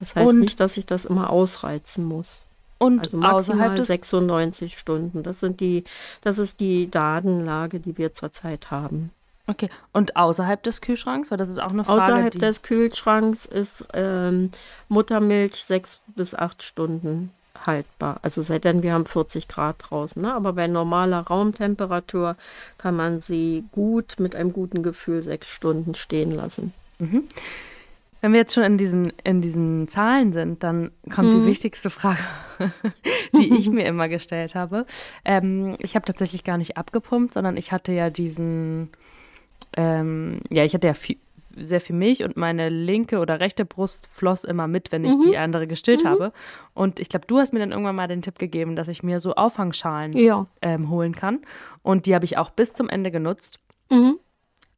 [0.00, 2.42] Das heißt und, nicht, dass ich das immer ausreizen muss.
[2.78, 5.22] Und also maximal 96 Stunden.
[5.22, 5.84] Das sind die,
[6.22, 9.10] das ist die Datenlage, die wir zurzeit haben.
[9.48, 9.68] Okay.
[9.92, 12.02] Und außerhalb des Kühlschranks, weil das ist auch eine Frage.
[12.02, 14.50] Außerhalb des Kühlschranks ist ähm,
[14.88, 17.32] Muttermilch sechs bis acht Stunden
[17.66, 18.18] haltbar.
[18.22, 20.20] Also sei denn, wir haben 40 Grad draußen.
[20.20, 20.32] Ne?
[20.32, 22.36] Aber bei normaler Raumtemperatur
[22.76, 26.72] kann man sie gut mit einem guten Gefühl sechs Stunden stehen lassen.
[26.98, 27.24] Mhm.
[28.20, 31.42] Wenn wir jetzt schon in diesen, in diesen Zahlen sind, dann kommt mhm.
[31.42, 32.18] die wichtigste Frage,
[33.38, 34.84] die ich mir immer gestellt habe.
[35.24, 38.90] Ähm, ich habe tatsächlich gar nicht abgepumpt, sondern ich hatte ja diesen,
[39.76, 41.18] ähm, ja, ich hatte ja viel,
[41.60, 45.20] sehr viel Milch und meine linke oder rechte Brust floss immer mit, wenn ich mhm.
[45.22, 46.08] die andere gestillt mhm.
[46.08, 46.32] habe.
[46.74, 49.20] Und ich glaube, du hast mir dann irgendwann mal den Tipp gegeben, dass ich mir
[49.20, 50.46] so Auffangschalen ja.
[50.62, 51.40] ähm, holen kann.
[51.82, 53.60] Und die habe ich auch bis zum Ende genutzt.
[53.90, 54.18] Mhm.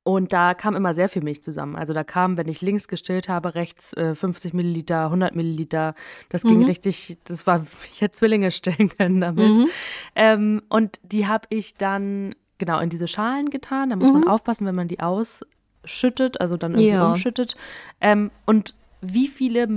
[0.02, 1.76] Und da kam immer sehr viel Milch zusammen.
[1.76, 5.94] Also da kam, wenn ich links gestillt habe, rechts äh, 50 Milliliter, 100 Milliliter.
[6.30, 6.64] Das ging mhm.
[6.64, 9.56] richtig, das war, ich hätte Zwillinge stillen können damit.
[9.56, 9.68] Mhm.
[10.16, 13.90] Ähm, und die habe ich dann genau in diese Schalen getan.
[13.90, 14.20] Da muss mhm.
[14.20, 15.44] man aufpassen, wenn man die aus
[15.84, 17.08] schüttet, also dann irgendwie ja.
[17.08, 17.56] umschüttet.
[18.00, 19.68] Ähm, und wie viele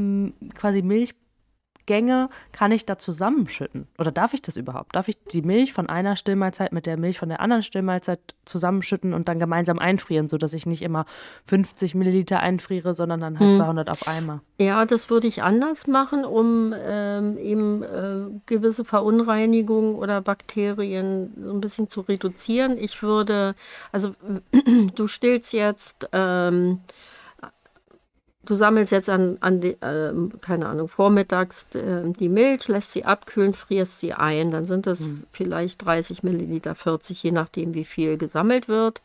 [0.53, 0.81] quasi
[1.83, 3.87] Milchgänge kann ich da zusammenschütten?
[3.97, 4.95] Oder darf ich das überhaupt?
[4.95, 9.13] Darf ich die Milch von einer Stillmahlzeit mit der Milch von der anderen Stillmahlzeit zusammenschütten
[9.13, 11.05] und dann gemeinsam einfrieren, sodass ich nicht immer
[11.47, 13.57] 50 Milliliter einfriere, sondern dann halt hm.
[13.57, 14.41] 200 auf einmal?
[14.57, 21.53] Ja, das würde ich anders machen, um ähm, eben äh, gewisse Verunreinigungen oder Bakterien so
[21.53, 22.77] ein bisschen zu reduzieren.
[22.77, 23.55] Ich würde,
[23.91, 24.11] also
[24.95, 26.79] du stillst jetzt, ähm,
[28.45, 33.05] du sammelst jetzt an, an die, äh, keine Ahnung, vormittags äh, die Milch, lässt sie
[33.05, 34.51] abkühlen, frierst sie ein.
[34.51, 35.23] Dann sind es hm.
[35.31, 39.01] vielleicht 30 Milliliter, 40, je nachdem, wie viel gesammelt wird.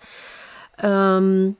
[0.82, 1.56] Ähm,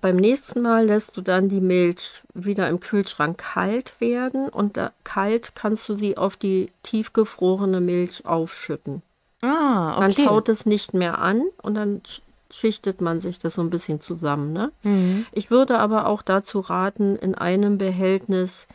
[0.00, 4.92] beim nächsten Mal lässt du dann die Milch wieder im Kühlschrank kalt werden und da,
[5.02, 9.02] kalt kannst du sie auf die tiefgefrorene Milch aufschütten.
[9.40, 10.14] Ah, okay.
[10.14, 12.02] Dann taut es nicht mehr an und dann
[12.50, 14.52] schichtet man sich das so ein bisschen zusammen.
[14.52, 14.72] Ne?
[14.82, 15.26] Mhm.
[15.32, 18.66] Ich würde aber auch dazu raten, in einem Behältnis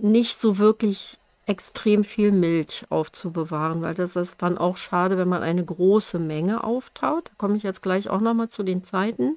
[0.00, 5.42] nicht so wirklich extrem viel Milch aufzubewahren, weil das ist dann auch schade, wenn man
[5.42, 7.28] eine große Menge auftaut.
[7.28, 9.36] Da komme ich jetzt gleich auch nochmal zu den Zeiten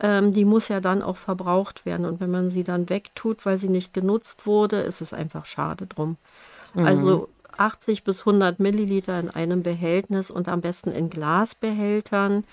[0.00, 2.06] ähm, die muss ja dann auch verbraucht werden.
[2.06, 5.86] Und wenn man sie dann wegtut, weil sie nicht genutzt wurde, ist es einfach schade
[5.86, 6.16] drum.
[6.74, 6.86] Mhm.
[6.86, 12.44] Also 80 bis 100 Milliliter in einem Behältnis und am besten in Glasbehältern.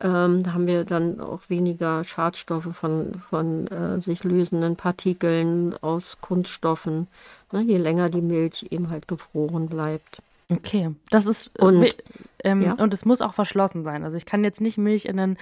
[0.00, 6.18] Ähm, da haben wir dann auch weniger Schadstoffe von, von äh, sich lösenden Partikeln aus
[6.20, 7.06] Kunststoffen,
[7.52, 10.20] ne, je länger die Milch eben halt gefroren bleibt.
[10.50, 11.94] Okay, das ist und,
[12.42, 12.72] ähm, ja?
[12.74, 14.04] und es muss auch verschlossen sein.
[14.04, 15.38] Also ich kann jetzt nicht Milch in einen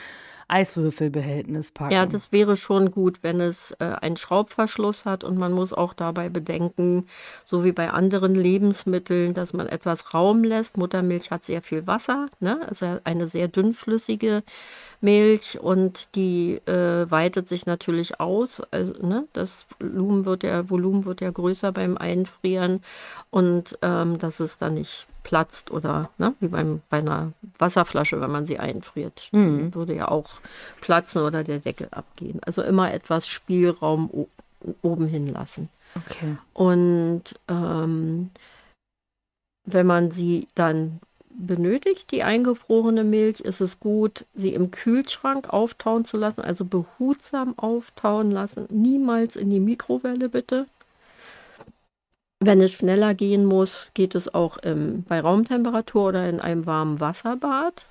[0.51, 1.93] Eiswürfelbehältnis packen.
[1.93, 5.95] Ja, das wäre schon gut, wenn es äh, einen Schraubverschluss hat und man muss auch
[5.95, 7.07] dabei bedenken,
[7.45, 10.77] so wie bei anderen Lebensmitteln, dass man etwas Raum lässt.
[10.77, 12.61] Muttermilch hat sehr viel Wasser, ne?
[12.69, 14.43] also eine sehr dünnflüssige
[15.01, 18.61] Milch und die äh, weitet sich natürlich aus.
[18.71, 22.83] Also, ne, das Volumen wird ja, Volumen wird ja größer beim Einfrieren
[23.31, 28.31] und ähm, dass es dann nicht platzt oder ne, wie beim, bei einer Wasserflasche, wenn
[28.31, 29.29] man sie einfriert.
[29.33, 29.75] Mhm.
[29.75, 30.31] Würde ja auch
[30.81, 32.41] platzen oder der Deckel abgehen.
[32.45, 34.27] Also immer etwas Spielraum
[34.83, 35.69] oben hin lassen.
[35.97, 36.37] Okay.
[36.53, 38.31] Und ähm,
[39.65, 46.05] wenn man sie dann benötigt, die eingefrorene Milch, ist es gut, sie im Kühlschrank auftauen
[46.05, 48.67] zu lassen, also behutsam auftauen lassen.
[48.69, 50.67] Niemals in die Mikrowelle bitte.
[52.43, 56.99] Wenn es schneller gehen muss, geht es auch im, bei Raumtemperatur oder in einem warmen
[56.99, 57.85] Wasserbad.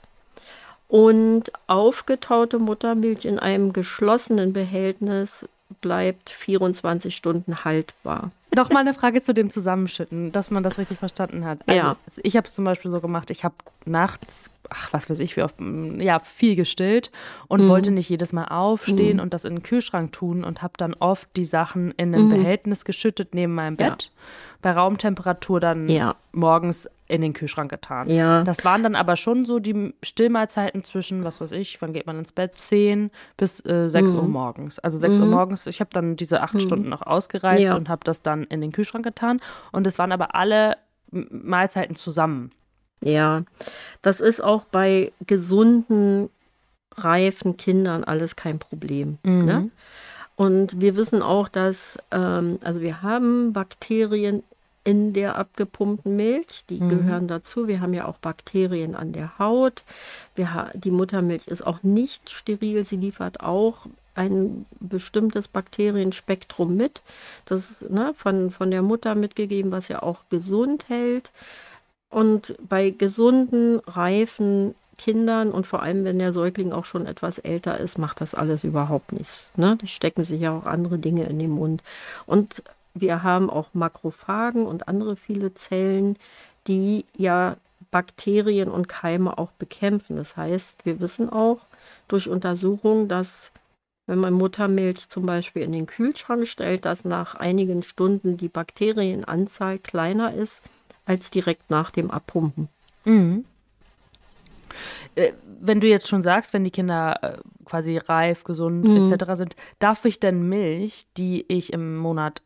[0.87, 5.45] Und aufgetaute Muttermilch in einem geschlossenen Behältnis
[5.81, 8.31] bleibt 24 Stunden haltbar.
[8.55, 11.59] Noch mal eine Frage zu dem Zusammenschütten, dass man das richtig verstanden hat.
[11.67, 11.95] Also, ja.
[12.23, 15.43] Ich habe es zum Beispiel so gemacht, ich habe nachts, ach, was weiß ich, wie
[15.43, 15.55] oft,
[15.97, 17.11] ja, viel gestillt
[17.47, 17.67] und mhm.
[17.67, 19.23] wollte nicht jedes Mal aufstehen mhm.
[19.23, 22.29] und das in den Kühlschrank tun und habe dann oft die Sachen in ein mhm.
[22.29, 24.11] Behältnis geschüttet neben meinem Bett.
[24.11, 24.19] Ja.
[24.61, 26.15] Bei Raumtemperatur dann ja.
[26.31, 28.09] morgens in den Kühlschrank getan.
[28.09, 28.43] Ja.
[28.43, 32.19] Das waren dann aber schon so die Stillmahlzeiten zwischen, was weiß ich, wann geht man
[32.19, 32.55] ins Bett?
[32.55, 34.19] 10 bis äh, 6 mhm.
[34.19, 34.79] Uhr morgens.
[34.79, 35.23] Also 6 mhm.
[35.23, 36.59] Uhr morgens, ich habe dann diese acht mhm.
[36.59, 37.75] Stunden noch ausgereizt ja.
[37.75, 39.39] und habe das dann in den Kühlschrank getan.
[39.71, 40.77] Und es waren aber alle
[41.11, 42.51] Mahlzeiten zusammen.
[43.01, 43.43] Ja,
[44.01, 46.29] das ist auch bei gesunden,
[46.95, 49.17] reifen Kindern alles kein Problem.
[49.23, 49.59] Ne?
[49.59, 49.71] Mhm.
[50.35, 54.43] Und wir wissen auch, dass, ähm, also wir haben Bakterien
[54.89, 56.65] in der abgepumpten Milch.
[56.67, 56.89] Die mhm.
[56.89, 57.67] gehören dazu.
[57.67, 59.83] Wir haben ja auch Bakterien an der Haut.
[60.33, 62.83] Wir die Muttermilch ist auch nicht steril.
[62.85, 67.03] Sie liefert auch ein bestimmtes Bakterienspektrum mit.
[67.45, 71.29] Das ist ne, von, von der Mutter mitgegeben, was ja auch gesund hält.
[72.09, 77.77] Und bei gesunden, reifen Kindern und vor allem, wenn der Säugling auch schon etwas älter
[77.77, 79.51] ist, macht das alles überhaupt nichts.
[79.55, 79.77] Ne?
[79.79, 81.83] Die stecken sich ja auch andere Dinge in den Mund.
[82.25, 82.63] Und
[83.01, 86.17] wir haben auch Makrophagen und andere viele Zellen,
[86.67, 87.57] die ja
[87.91, 90.17] Bakterien und Keime auch bekämpfen.
[90.17, 91.59] Das heißt, wir wissen auch
[92.07, 93.51] durch Untersuchungen, dass
[94.05, 99.77] wenn man Muttermilch zum Beispiel in den Kühlschrank stellt, dass nach einigen Stunden die Bakterienanzahl
[99.77, 100.63] kleiner ist
[101.05, 102.69] als direkt nach dem Abpumpen.
[103.05, 103.45] Mhm.
[105.15, 109.11] Äh, wenn du jetzt schon sagst, wenn die Kinder äh, quasi reif, gesund mhm.
[109.11, 109.33] etc.
[109.35, 112.41] sind, darf ich denn Milch, die ich im Monat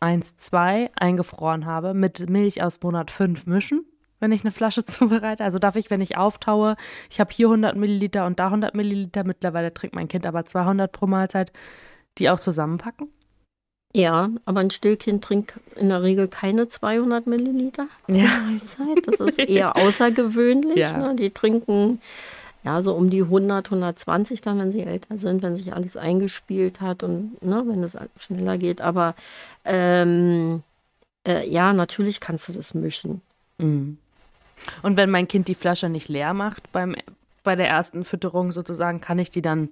[0.00, 3.84] 1, 2 eingefroren habe, mit Milch aus Monat 5 mischen,
[4.18, 5.44] wenn ich eine Flasche zubereite.
[5.44, 6.76] Also darf ich, wenn ich auftaue,
[7.10, 10.90] ich habe hier 100 Milliliter und da 100 Milliliter, mittlerweile trinkt mein Kind aber 200
[10.90, 11.52] pro Mahlzeit,
[12.18, 13.08] die auch zusammenpacken?
[13.92, 18.28] Ja, aber ein Stillkind trinkt in der Regel keine 200 Milliliter ja.
[18.46, 19.06] Mahlzeit.
[19.06, 20.76] Das ist eher außergewöhnlich.
[20.76, 20.96] Ja.
[20.96, 21.16] Ne?
[21.16, 22.00] Die trinken
[22.62, 26.80] ja, so um die 100, 120 dann, wenn sie älter sind, wenn sich alles eingespielt
[26.80, 28.80] hat und ne, wenn es schneller geht.
[28.80, 29.14] Aber
[29.64, 30.62] ähm,
[31.26, 33.22] äh, ja, natürlich kannst du das mischen.
[33.58, 33.98] Mhm.
[34.82, 36.94] Und wenn mein Kind die Flasche nicht leer macht beim,
[37.42, 39.70] bei der ersten Fütterung sozusagen, kann ich die dann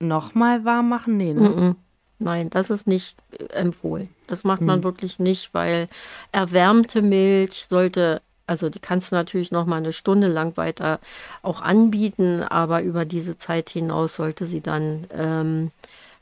[0.00, 1.16] nochmal warm machen?
[1.16, 1.48] Nee, ne?
[1.48, 1.76] Mm
[2.22, 4.08] Nein, das ist nicht äh, empfohlen.
[4.26, 4.84] Das macht man mhm.
[4.84, 5.88] wirklich nicht, weil
[6.30, 11.00] erwärmte Milch sollte also die kannst du natürlich noch mal eine Stunde lang weiter
[11.42, 15.70] auch anbieten, aber über diese Zeit hinaus sollte sie dann ähm,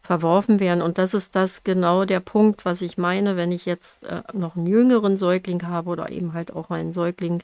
[0.03, 0.83] verworfen werden.
[0.83, 4.57] Und das ist das genau der Punkt, was ich meine, wenn ich jetzt äh, noch
[4.57, 7.43] einen jüngeren Säugling habe oder eben halt auch einen Säugling,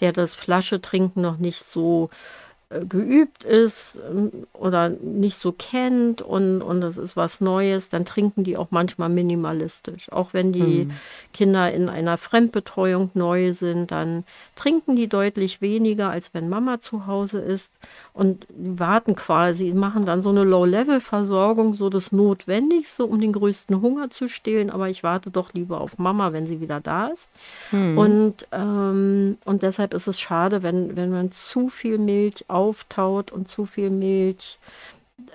[0.00, 2.43] der das Flasche trinken noch nicht so äh,
[2.80, 8.44] geübt ist ähm, oder nicht so kennt und, und das ist was Neues, dann trinken
[8.44, 10.10] die auch manchmal minimalistisch.
[10.12, 10.90] Auch wenn die mhm.
[11.32, 14.24] Kinder in einer Fremdbetreuung neu sind, dann
[14.56, 17.72] trinken die deutlich weniger, als wenn Mama zu Hause ist
[18.12, 24.10] und warten quasi, machen dann so eine Low-Level-Versorgung, so das Notwendigste, um den größten Hunger
[24.10, 27.28] zu stillen, aber ich warte doch lieber auf Mama, wenn sie wieder da ist.
[27.72, 27.98] Mhm.
[27.98, 33.48] Und, ähm, und deshalb ist es schade, wenn, wenn man zu viel Milch auftaut und
[33.48, 34.58] zu viel Milch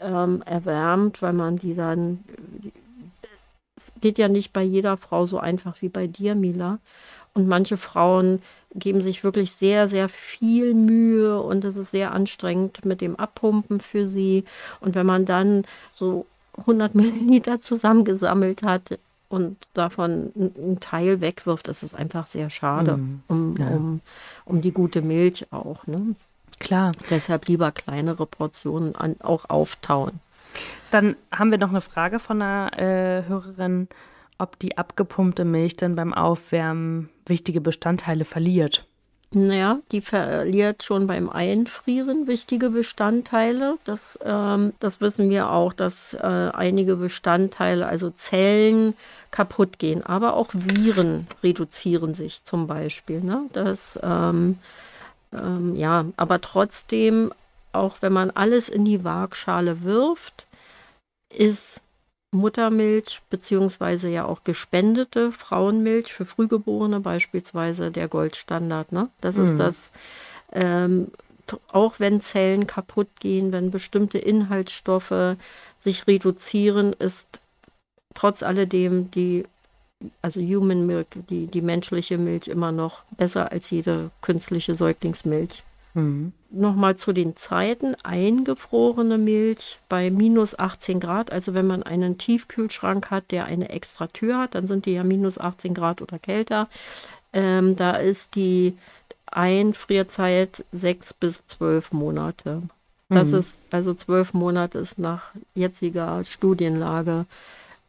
[0.02, 2.24] ähm, erwärmt, weil man die dann.
[3.78, 6.80] Es geht ja nicht bei jeder Frau so einfach wie bei dir, Mila.
[7.34, 8.42] Und manche Frauen
[8.76, 13.80] geben sich wirklich sehr, sehr viel Mühe und es ist sehr anstrengend mit dem Abpumpen
[13.80, 14.44] für sie.
[14.82, 15.63] Und wenn man dann
[15.96, 16.26] so
[16.58, 23.24] 100 Milliliter zusammengesammelt hat und davon einen Teil wegwirft, das ist einfach sehr schade mm,
[23.28, 23.68] um, ja.
[23.68, 24.02] um,
[24.46, 25.86] um die gute Milch auch.
[25.88, 26.15] Ne?
[26.59, 26.91] Klar.
[27.09, 30.19] Deshalb lieber kleinere Portionen an, auch auftauen.
[30.91, 33.88] Dann haben wir noch eine Frage von einer äh, Hörerin,
[34.39, 38.85] ob die abgepumpte Milch dann beim Aufwärmen wichtige Bestandteile verliert.
[39.31, 43.77] Naja, die verliert schon beim Einfrieren wichtige Bestandteile.
[43.83, 48.95] Das, ähm, das wissen wir auch, dass äh, einige Bestandteile, also Zellen,
[49.29, 50.03] kaputt gehen.
[50.03, 53.21] Aber auch Viren reduzieren sich zum Beispiel.
[53.21, 53.43] Ne?
[53.53, 54.57] Das, ähm,
[55.34, 57.32] ähm, ja, aber trotzdem,
[57.72, 60.48] auch wenn man alles in die Waagschale wirft,
[61.30, 61.82] ist
[62.32, 68.92] Muttermilch beziehungsweise ja auch gespendete Frauenmilch für Frühgeborene beispielsweise der Goldstandard.
[68.92, 69.10] Ne?
[69.22, 69.44] Das mhm.
[69.44, 69.92] ist das,
[70.52, 71.12] ähm,
[71.72, 75.38] auch wenn Zellen kaputt gehen, wenn bestimmte Inhaltsstoffe
[75.80, 77.39] sich reduzieren, ist
[78.13, 79.46] trotz alledem die,
[80.21, 85.63] also Human Milk, die, die menschliche Milch immer noch besser als jede künstliche Säuglingsmilch.
[85.93, 86.33] Mhm.
[86.51, 87.95] Nochmal zu den Zeiten.
[88.03, 91.31] Eingefrorene Milch bei minus 18 Grad.
[91.31, 95.03] Also wenn man einen Tiefkühlschrank hat, der eine extra Tür hat, dann sind die ja
[95.03, 96.69] minus 18 Grad oder kälter.
[97.33, 98.77] Ähm, da ist die
[99.27, 102.63] Einfrierzeit sechs bis zwölf Monate.
[103.09, 103.39] Das mhm.
[103.39, 107.25] ist also zwölf Monate ist nach jetziger Studienlage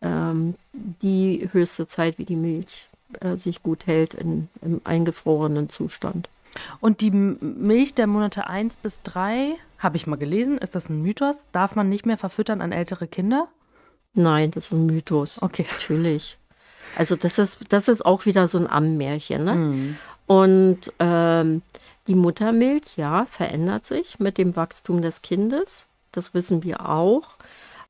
[0.03, 2.89] ähm, die höchste Zeit, wie die Milch
[3.21, 6.29] äh, sich gut hält in, im eingefrorenen Zustand.
[6.81, 11.01] Und die Milch der Monate 1 bis 3, habe ich mal gelesen, ist das ein
[11.03, 11.47] Mythos?
[11.53, 13.49] Darf man nicht mehr verfüttern an ältere Kinder?
[14.15, 15.41] Nein, das ist ein Mythos.
[15.41, 15.67] Okay.
[15.71, 16.37] Natürlich.
[16.97, 19.45] Also das ist, das ist auch wieder so ein Ammenmärchen.
[19.45, 19.55] Ne?
[19.55, 19.97] Mhm.
[20.27, 21.63] Und ähm,
[22.07, 25.87] die Muttermilch, ja, verändert sich mit dem Wachstum des Kindes.
[26.13, 27.37] Das wissen wir auch.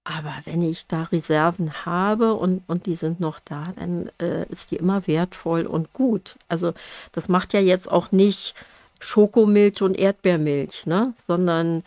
[0.04, 4.70] Aber wenn ich da Reserven habe und, und die sind noch da, dann äh, ist
[4.70, 6.36] die immer wertvoll und gut.
[6.48, 6.72] Also
[7.12, 8.54] das macht ja jetzt auch nicht
[8.98, 11.14] Schokomilch und Erdbeermilch, ne?
[11.26, 11.82] sondern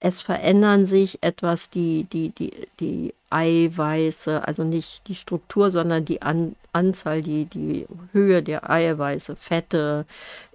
[0.00, 6.22] es verändern sich etwas die, die, die, die Eiweiße, also nicht die Struktur, sondern die
[6.22, 10.06] An Anzahl, die, die Höhe der Eiweiße, Fette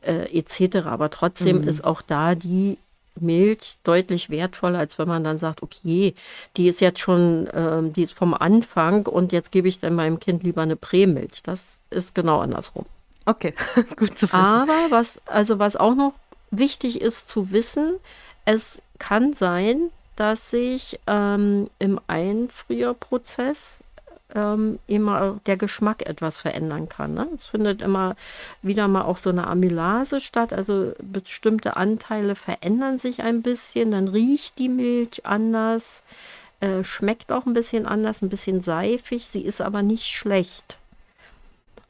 [0.01, 0.87] äh, etc.
[0.87, 1.67] Aber trotzdem mhm.
[1.67, 2.77] ist auch da die
[3.21, 6.15] Milch deutlich wertvoller, als wenn man dann sagt, okay,
[6.55, 10.19] die ist jetzt schon, äh, die ist vom Anfang und jetzt gebe ich dann meinem
[10.19, 11.43] Kind lieber eine Prämilch.
[11.43, 12.85] Das ist genau andersrum.
[13.25, 13.53] Okay,
[13.97, 14.35] gut zu wissen.
[14.35, 16.13] Aber was, also was auch noch
[16.51, 17.95] wichtig ist zu wissen,
[18.45, 23.79] es kann sein, dass sich ähm, im Einfrierprozess
[24.35, 27.13] ähm, immer der Geschmack etwas verändern kann.
[27.13, 27.27] Ne?
[27.35, 28.15] Es findet immer
[28.61, 34.07] wieder mal auch so eine Amylase statt, also bestimmte Anteile verändern sich ein bisschen, dann
[34.07, 36.03] riecht die Milch anders,
[36.59, 40.77] äh, schmeckt auch ein bisschen anders, ein bisschen seifig, sie ist aber nicht schlecht.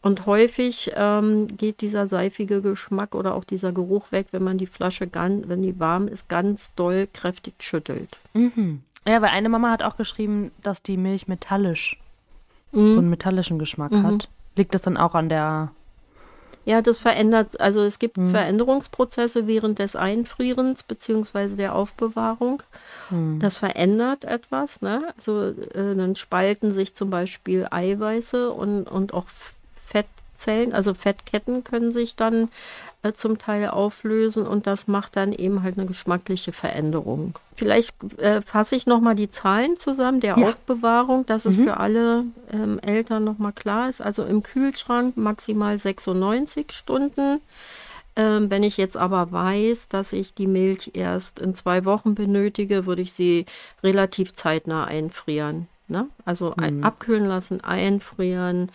[0.03, 4.67] Und häufig ähm, geht dieser seifige Geschmack oder auch dieser Geruch weg, wenn man die
[4.67, 8.19] Flasche, ganz, wenn die warm ist, ganz doll kräftig schüttelt.
[8.33, 8.83] Mhm.
[9.07, 11.97] Ja, weil eine Mama hat auch geschrieben, dass die Milch metallisch
[12.77, 12.93] mhm.
[12.93, 14.03] so einen metallischen Geschmack mhm.
[14.03, 14.29] hat.
[14.55, 15.71] Liegt das dann auch an der.
[16.65, 18.31] Ja, das verändert, also es gibt mhm.
[18.31, 21.55] Veränderungsprozesse während des Einfrierens bzw.
[21.55, 22.61] der Aufbewahrung.
[23.09, 23.39] Mhm.
[23.39, 24.81] Das verändert etwas.
[24.81, 25.13] Ne?
[25.15, 29.27] Also äh, dann spalten sich zum Beispiel Eiweiße und, und auch
[30.37, 32.49] Fettzellen, also Fettketten können sich dann
[33.01, 37.35] äh, zum Teil auflösen und das macht dann eben halt eine geschmackliche Veränderung.
[37.55, 40.49] Vielleicht äh, fasse ich nochmal die Zahlen zusammen der ja.
[40.49, 41.65] Aufbewahrung, dass es mhm.
[41.65, 44.01] für alle ähm, Eltern nochmal klar ist.
[44.01, 47.41] Also im Kühlschrank maximal 96 Stunden.
[48.15, 52.85] Ähm, wenn ich jetzt aber weiß, dass ich die Milch erst in zwei Wochen benötige,
[52.85, 53.45] würde ich sie
[53.83, 55.67] relativ zeitnah einfrieren.
[55.87, 56.07] Ne?
[56.25, 56.83] Also ein, mhm.
[56.83, 58.69] abkühlen lassen, einfrieren,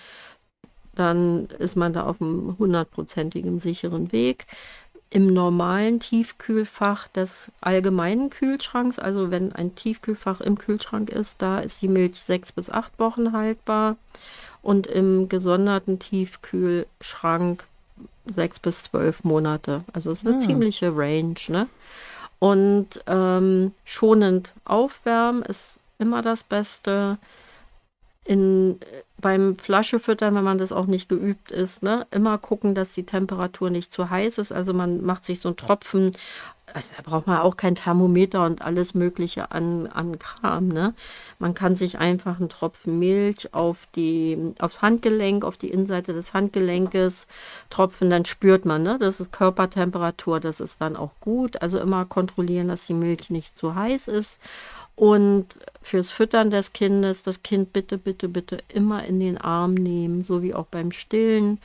[0.95, 4.47] dann ist man da auf einem hundertprozentigen sicheren Weg.
[5.11, 11.83] Im normalen Tiefkühlfach des allgemeinen Kühlschranks, also wenn ein Tiefkühlfach im Kühlschrank ist, da ist
[11.83, 13.97] die Milch sechs bis acht Wochen haltbar.
[14.63, 17.65] Und im gesonderten Tiefkühlschrank
[18.27, 19.85] sechs bis zwölf Monate.
[19.93, 20.41] Also es ist eine ah.
[20.41, 21.35] ziemliche Range.
[21.49, 21.67] Ne?
[22.39, 27.19] Und ähm, schonend aufwärmen ist immer das Beste
[28.25, 28.79] in,
[29.19, 33.71] beim Flaschefüttern, wenn man das auch nicht geübt ist, ne, immer gucken, dass die Temperatur
[33.71, 34.53] nicht zu heiß ist.
[34.53, 36.13] Also man macht sich so einen Tropfen
[36.75, 40.69] also da braucht man auch kein Thermometer und alles Mögliche an, an Kram.
[40.69, 40.95] Ne?
[41.39, 46.35] Man kann sich einfach einen Tropfen Milch auf die, aufs Handgelenk, auf die Innenseite des
[46.35, 47.27] Handgelenkes
[47.71, 48.99] tropfen, dann spürt man, ne?
[48.99, 51.61] das ist Körpertemperatur, das ist dann auch gut.
[51.63, 54.39] Also immer kontrollieren, dass die Milch nicht zu heiß ist.
[54.95, 55.47] Und
[55.83, 60.43] fürs Füttern des Kindes, das Kind bitte, bitte, bitte immer in den Arm nehmen, so
[60.43, 61.59] wie auch beim Stillen.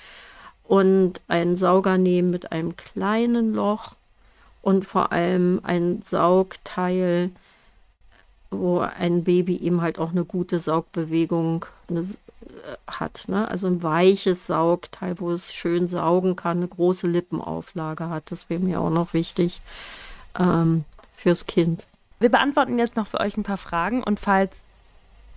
[0.64, 3.96] Und einen Sauger nehmen mit einem kleinen Loch
[4.62, 7.32] und vor allem ein Saugteil,
[8.52, 12.04] wo ein Baby eben halt auch eine gute Saugbewegung äh,
[12.86, 13.24] hat.
[13.28, 13.48] Ne?
[13.50, 18.30] Also ein weiches Saugteil, wo es schön saugen kann, eine große Lippenauflage hat.
[18.32, 19.62] Das wäre mir auch noch wichtig
[20.38, 20.84] ähm,
[21.16, 21.87] fürs Kind.
[22.20, 24.66] Wir beantworten jetzt noch für euch ein paar Fragen und falls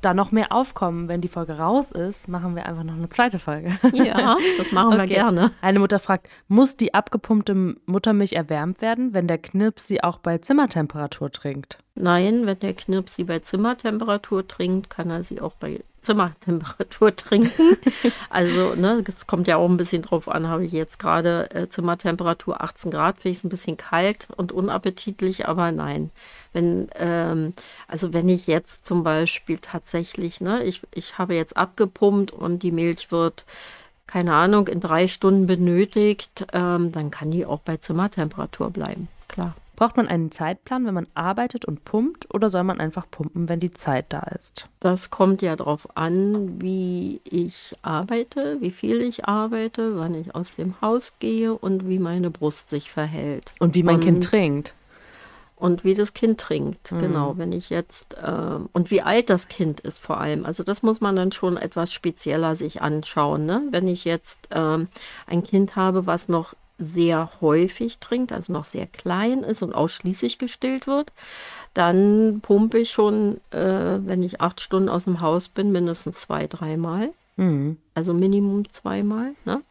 [0.01, 3.39] da noch mehr aufkommen, wenn die Folge raus ist, machen wir einfach noch eine zweite
[3.39, 3.79] Folge.
[3.93, 5.53] Ja, das machen wir gerne.
[5.61, 10.39] Eine Mutter fragt, muss die abgepumpte Muttermilch erwärmt werden, wenn der Knirps sie auch bei
[10.39, 11.79] Zimmertemperatur trinkt?
[11.95, 17.77] Nein, wenn der Knirps sie bei Zimmertemperatur trinkt, kann er sie auch bei Zimmertemperatur trinken.
[18.31, 21.69] also, ne, es kommt ja auch ein bisschen drauf an, habe ich jetzt gerade äh,
[21.69, 26.11] Zimmertemperatur 18 Grad, finde ich es ein bisschen kalt und unappetitlich, aber nein.
[26.53, 27.53] Wenn, ähm,
[27.87, 32.73] also wenn ich jetzt zum Beispiel tatsächlich, ne, ich, ich habe jetzt abgepumpt und die
[32.73, 33.45] Milch wird
[34.07, 39.07] keine Ahnung, in drei Stunden benötigt, ähm, dann kann die auch bei Zimmertemperatur bleiben.
[39.29, 39.55] Klar.
[39.81, 43.61] Braucht man einen Zeitplan, wenn man arbeitet und pumpt, oder soll man einfach pumpen, wenn
[43.61, 44.69] die Zeit da ist?
[44.79, 50.55] Das kommt ja darauf an, wie ich arbeite, wie viel ich arbeite, wann ich aus
[50.57, 53.53] dem Haus gehe und wie meine Brust sich verhält.
[53.59, 54.75] Und wie mein und, Kind trinkt.
[55.57, 57.01] Und wie das Kind trinkt, mhm.
[57.01, 57.39] genau.
[57.39, 60.45] Wenn ich jetzt, äh, und wie alt das Kind ist vor allem.
[60.45, 63.47] Also das muss man dann schon etwas spezieller sich anschauen.
[63.47, 63.63] Ne?
[63.71, 64.89] Wenn ich jetzt ähm,
[65.27, 70.39] ein Kind habe, was noch sehr häufig trinkt, also noch sehr klein ist und ausschließlich
[70.39, 71.13] gestillt wird,
[71.75, 76.47] dann pumpe ich schon, äh, wenn ich acht Stunden aus dem Haus bin, mindestens zwei,
[76.47, 77.11] dreimal.
[77.37, 77.77] Mhm.
[77.95, 79.33] Also Minimum zweimal.
[79.45, 79.63] Ne?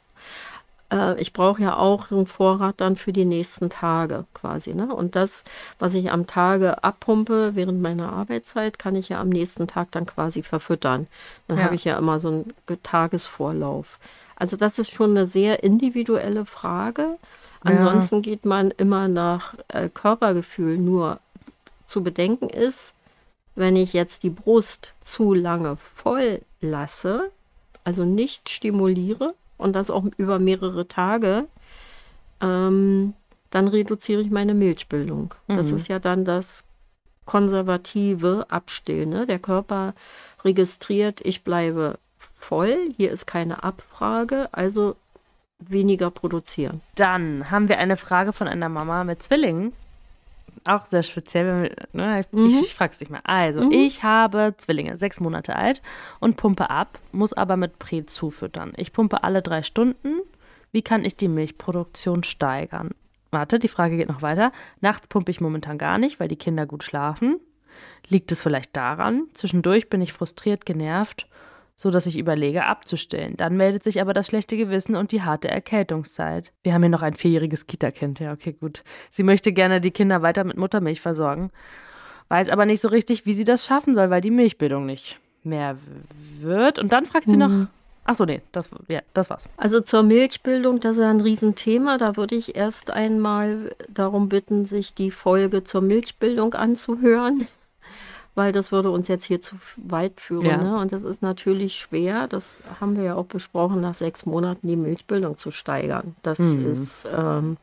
[0.92, 4.74] Äh, ich brauche ja auch einen Vorrat dann für die nächsten Tage quasi.
[4.74, 4.94] Ne?
[4.94, 5.44] Und das,
[5.78, 10.06] was ich am Tage abpumpe während meiner Arbeitszeit, kann ich ja am nächsten Tag dann
[10.06, 11.08] quasi verfüttern.
[11.48, 11.64] Dann ja.
[11.66, 14.00] habe ich ja immer so einen Tagesvorlauf.
[14.40, 17.18] Also das ist schon eine sehr individuelle Frage.
[17.62, 18.22] Ansonsten ja.
[18.22, 20.78] geht man immer nach äh, Körpergefühl.
[20.78, 21.20] Nur
[21.88, 22.94] zu bedenken ist,
[23.56, 27.32] wenn ich jetzt die Brust zu lange voll lasse,
[27.84, 31.46] also nicht stimuliere und das auch über mehrere Tage,
[32.42, 33.14] ähm,
[33.50, 35.34] dann reduziere ich meine Milchbildung.
[35.48, 35.58] Mhm.
[35.58, 36.64] Das ist ja dann das
[37.26, 39.10] konservative Abstillen.
[39.10, 39.28] Ne?
[39.28, 39.94] Der Körper
[40.46, 42.00] registriert, ich bleibe
[42.40, 44.96] voll, hier ist keine Abfrage, also
[45.60, 46.82] weniger produzieren.
[46.96, 49.74] Dann haben wir eine Frage von einer Mama mit Zwillingen.
[50.66, 51.76] Auch sehr speziell.
[51.94, 52.22] Ne?
[52.22, 52.62] Ich, mhm.
[52.64, 53.22] ich frage es dich mal.
[53.24, 53.72] Also, mhm.
[53.72, 55.82] ich habe Zwillinge, sechs Monate alt
[56.20, 58.74] und pumpe ab, muss aber mit Prä zufüttern.
[58.78, 60.22] Ich pumpe alle drei Stunden.
[60.72, 62.92] Wie kann ich die Milchproduktion steigern?
[63.32, 64.52] Warte, die Frage geht noch weiter.
[64.82, 67.40] Nachts pumpe ich momentan gar nicht, weil die Kinder gut schlafen.
[68.08, 69.26] Liegt es vielleicht daran?
[69.34, 71.29] Zwischendurch bin ich frustriert, genervt
[71.80, 73.38] so dass ich überlege, abzustillen.
[73.38, 76.52] Dann meldet sich aber das schlechte Gewissen und die harte Erkältungszeit.
[76.62, 78.20] Wir haben hier noch ein vierjähriges Kita-Kind.
[78.20, 78.84] Ja, okay, gut.
[79.12, 81.52] Sie möchte gerne die Kinder weiter mit Muttermilch versorgen,
[82.28, 85.78] weiß aber nicht so richtig, wie sie das schaffen soll, weil die Milchbildung nicht mehr
[86.42, 86.80] wird.
[86.80, 87.40] Und dann fragt sie mhm.
[87.40, 87.68] noch,
[88.04, 89.48] Ach so, nee, das, ja, das war's.
[89.56, 91.98] Also zur Milchbildung, das ist ein Riesenthema.
[91.98, 97.48] Da würde ich erst einmal darum bitten, sich die Folge zur Milchbildung anzuhören
[98.40, 100.46] weil das würde uns jetzt hier zu weit führen.
[100.46, 100.58] Ja.
[100.58, 100.78] Ne?
[100.78, 104.78] Und das ist natürlich schwer, das haben wir ja auch besprochen, nach sechs Monaten die
[104.78, 106.16] Milchbildung zu steigern.
[106.24, 106.72] Das, mhm.
[106.72, 107.58] ist, ähm,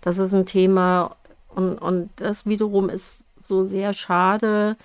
[0.00, 1.14] das ist ein Thema
[1.54, 4.78] und, und das wiederum ist so sehr schade,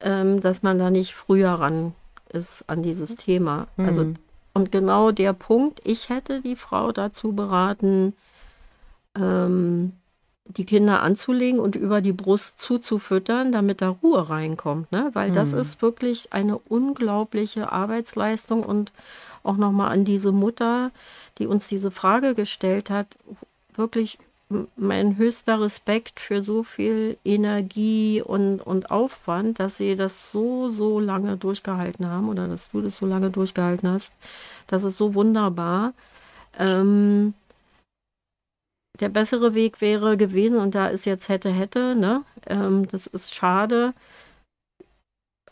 [0.00, 1.94] ähm, dass man da nicht früher ran
[2.28, 3.68] ist an dieses Thema.
[3.78, 3.88] Also, mhm.
[3.88, 4.14] Also,
[4.52, 8.12] und genau der Punkt, ich hätte die Frau dazu beraten,
[9.16, 9.94] ähm,
[10.46, 14.92] die Kinder anzulegen und über die Brust zuzufüttern, damit da Ruhe reinkommt.
[14.92, 15.10] Ne?
[15.14, 15.34] Weil mhm.
[15.34, 18.92] das ist wirklich eine unglaubliche Arbeitsleistung und
[19.42, 20.90] auch nochmal an diese Mutter,
[21.38, 23.06] die uns diese Frage gestellt hat,
[23.74, 24.18] wirklich
[24.76, 31.00] mein höchster Respekt für so viel Energie und, und Aufwand, dass sie das so, so
[31.00, 34.12] lange durchgehalten haben oder dass du das so lange durchgehalten hast.
[34.66, 35.94] Das ist so wunderbar.
[36.58, 37.34] Ähm,
[39.00, 42.24] der bessere Weg wäre gewesen, und da ist jetzt hätte, hätte, ne?
[42.46, 43.92] Ähm, das ist schade.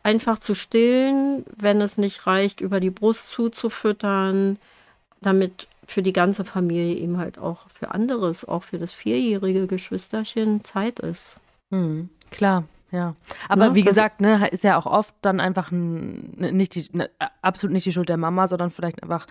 [0.02, 4.58] Einfach zu stillen, wenn es nicht reicht, über die Brust zuzufüttern,
[5.20, 10.64] damit für die ganze Familie eben halt auch für anderes, auch für das vierjährige Geschwisterchen
[10.64, 11.36] Zeit ist.
[11.70, 12.64] Mhm, klar.
[12.92, 13.14] Ja,
[13.48, 16.86] aber ne, wie gesagt, ne, ist ja auch oft dann einfach ein, ne, nicht die,
[16.92, 19.26] ne, absolut nicht die Schuld der Mama, sondern vielleicht einfach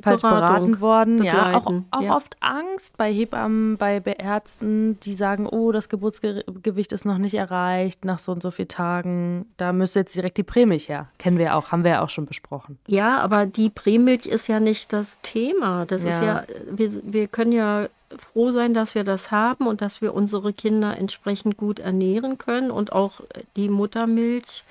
[0.00, 1.16] falsch Beratung, beraten worden.
[1.18, 1.52] Begleiten.
[1.52, 1.58] Ja,
[1.90, 2.16] auch, auch ja.
[2.16, 8.04] oft Angst bei Hebammen, bei Ärzten, die sagen, oh, das Geburtsgewicht ist noch nicht erreicht
[8.04, 9.46] nach so und so vielen Tagen.
[9.56, 11.08] Da müsste jetzt direkt die Prämilch her.
[11.18, 12.78] Kennen wir auch, haben wir ja auch schon besprochen.
[12.86, 15.86] Ja, aber die Prämilch ist ja nicht das Thema.
[15.86, 16.10] Das ja.
[16.10, 17.88] ist ja, wir, wir können ja
[18.18, 22.70] froh sein, dass wir das haben und dass wir unsere Kinder entsprechend gut ernähren können
[22.70, 23.20] und auch
[23.56, 24.64] die Muttermilch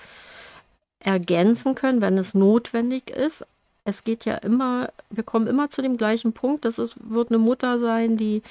[0.99, 3.45] ergänzen können, wenn es notwendig ist
[3.83, 6.65] es geht ja immer, wir kommen immer zu dem gleichen Punkt.
[6.65, 8.43] Das ist, wird eine Mutter sein, die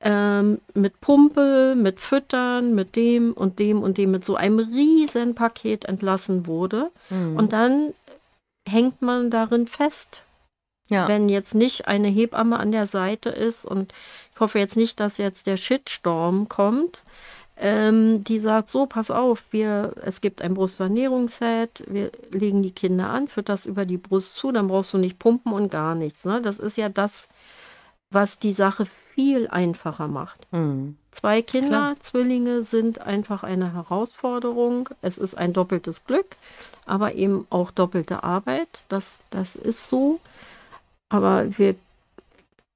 [0.00, 5.34] ähm, mit Pumpe, mit Füttern, mit dem und dem und dem, mit so einem riesen
[5.34, 6.90] Paket entlassen wurde.
[7.10, 7.36] Mhm.
[7.36, 7.94] Und dann
[8.68, 10.22] hängt man darin fest.
[10.88, 11.08] Ja.
[11.08, 13.92] Wenn jetzt nicht eine Hebamme an der Seite ist und
[14.32, 17.02] ich hoffe jetzt nicht, dass jetzt der Shitstorm kommt,
[17.58, 23.08] ähm, die sagt so, pass auf, wir, es gibt ein Brusternährungsset, wir legen die Kinder
[23.08, 26.24] an, führt das über die Brust zu, dann brauchst du nicht pumpen und gar nichts.
[26.24, 26.42] Ne?
[26.42, 27.28] Das ist ja das,
[28.10, 30.46] was die Sache viel einfacher macht.
[30.52, 30.96] Mhm.
[31.10, 31.96] Zwei Kinder, Klar.
[32.00, 34.90] Zwillinge sind einfach eine Herausforderung.
[35.00, 36.36] Es ist ein doppeltes Glück,
[36.84, 38.84] aber eben auch doppelte Arbeit.
[38.90, 40.20] Das, das ist so.
[41.08, 41.76] Aber wir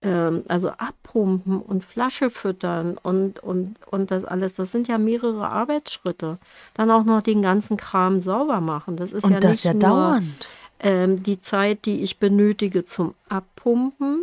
[0.03, 5.49] ähm, also abpumpen und Flasche füttern und, und, und das alles, das sind ja mehrere
[5.49, 6.39] Arbeitsschritte.
[6.75, 8.97] Dann auch noch den ganzen Kram sauber machen.
[8.97, 10.49] Das ist und ja das nicht ja nur dauernd.
[10.83, 14.23] Ähm, die Zeit, die ich benötige zum Abpumpen,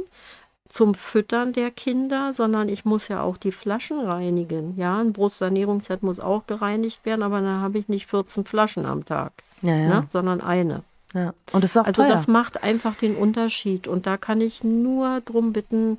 [0.69, 4.75] zum Füttern der Kinder, sondern ich muss ja auch die Flaschen reinigen.
[4.77, 9.05] Ja, ein Brustsanierungsset muss auch gereinigt werden, aber dann habe ich nicht 14 Flaschen am
[9.05, 9.31] Tag,
[9.61, 9.87] ja, ja.
[9.87, 10.83] Ne, sondern eine.
[11.13, 12.11] Ja, und das ist auch Also teuer.
[12.11, 13.87] das macht einfach den Unterschied.
[13.87, 15.97] Und da kann ich nur darum bitten,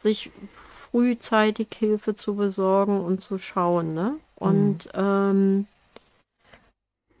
[0.00, 0.30] sich
[0.90, 3.94] frühzeitig Hilfe zu besorgen und zu schauen.
[3.94, 4.16] Ne?
[4.36, 4.90] Und mhm.
[4.94, 5.66] ähm,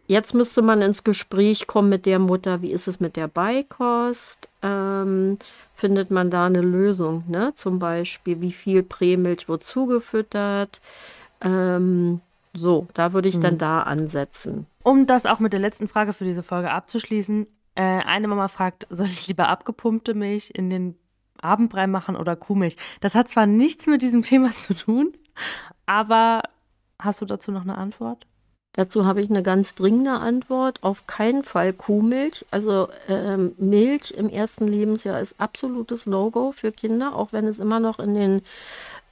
[0.06, 4.48] jetzt müsste man ins Gespräch kommen mit der Mutter, wie ist es mit der Beikost?
[4.62, 5.38] Ähm,
[5.74, 7.24] findet man da eine Lösung?
[7.28, 7.52] Ne?
[7.56, 10.80] Zum Beispiel, wie viel Prämilch wird zugefüttert?
[11.40, 12.20] Ähm,
[12.54, 13.42] so, da würde ich mhm.
[13.42, 14.66] dann da ansetzen.
[14.82, 18.86] Um das auch mit der letzten Frage für diese Folge abzuschließen, äh, eine Mama fragt,
[18.90, 20.96] soll ich lieber abgepumpte Milch in den
[21.40, 22.76] Abendbrei machen oder Kuhmilch?
[23.00, 25.12] Das hat zwar nichts mit diesem Thema zu tun,
[25.86, 26.42] aber
[26.98, 28.26] hast du dazu noch eine Antwort?
[28.78, 30.84] Dazu habe ich eine ganz dringende Antwort.
[30.84, 32.46] Auf keinen Fall Kuhmilch.
[32.52, 37.80] Also ähm, Milch im ersten Lebensjahr ist absolutes No-Go für Kinder, auch wenn es immer
[37.80, 38.42] noch in den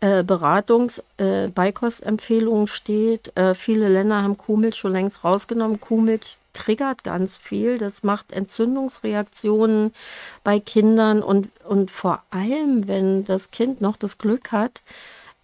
[0.01, 3.37] äh, Beratungs-, äh, Beikostempfehlungen steht.
[3.37, 5.81] Äh, viele Länder haben Kuhmilch schon längst rausgenommen.
[5.81, 7.79] Kuhmilch triggert ganz viel.
[7.79, 9.93] Das macht Entzündungsreaktionen
[10.45, 14.83] bei Kindern und, und vor allem, wenn das Kind noch das Glück hat,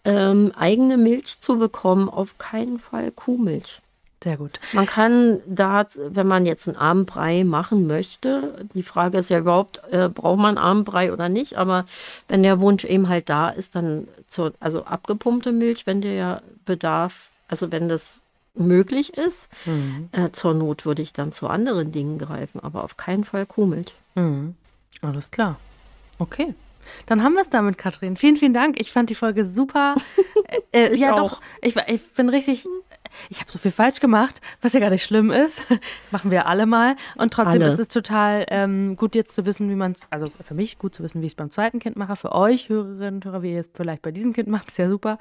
[0.04, 3.80] ähm, eigene Milch zu bekommen, auf keinen Fall Kuhmilch.
[4.22, 4.60] Sehr gut.
[4.72, 9.80] Man kann da, wenn man jetzt einen Abendbrei machen möchte, die Frage ist ja überhaupt,
[9.90, 11.86] äh, braucht man Abendbrei oder nicht, aber
[12.28, 17.30] wenn der Wunsch eben halt da ist, dann zur, also abgepumpte Milch, wenn der Bedarf,
[17.48, 18.20] also wenn das
[18.54, 20.08] möglich ist, mhm.
[20.12, 23.92] äh, zur Not würde ich dann zu anderen Dingen greifen, aber auf keinen Fall Kuhmilch.
[24.14, 24.54] Mhm.
[25.00, 25.58] Alles klar.
[26.18, 26.54] Okay.
[27.06, 28.16] Dann haben wir es damit, Katrin.
[28.16, 28.78] Vielen, vielen Dank.
[28.78, 29.96] Ich fand die Folge super.
[30.72, 31.16] äh, äh ja, auch.
[31.16, 31.40] doch.
[31.60, 32.66] Ich, ich bin richtig
[33.30, 35.64] ich habe so viel falsch gemacht, was ja gar nicht schlimm ist.
[36.10, 36.96] Machen wir alle mal.
[37.16, 37.72] Und trotzdem alle.
[37.72, 40.94] ist es total ähm, gut jetzt zu wissen, wie man es, also für mich gut
[40.94, 42.16] zu wissen, wie ich es beim zweiten Kind mache.
[42.16, 44.88] Für euch, Hörerinnen und Hörer, wie ihr es vielleicht bei diesem Kind macht, ist ja
[44.88, 45.18] super.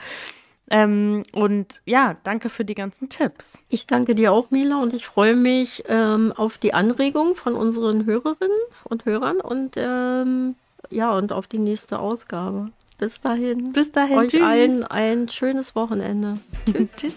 [0.69, 3.59] Ähm, und ja, danke für die ganzen Tipps.
[3.67, 8.05] Ich danke dir auch, Mila, und ich freue mich ähm, auf die Anregung von unseren
[8.05, 10.55] Hörerinnen und Hörern und ähm,
[10.89, 12.69] ja, und auf die nächste Ausgabe.
[12.97, 13.73] Bis dahin.
[13.73, 14.19] Bis dahin.
[14.19, 14.43] Euch tschüss.
[14.43, 16.37] allen ein schönes Wochenende.
[16.97, 17.15] tschüss.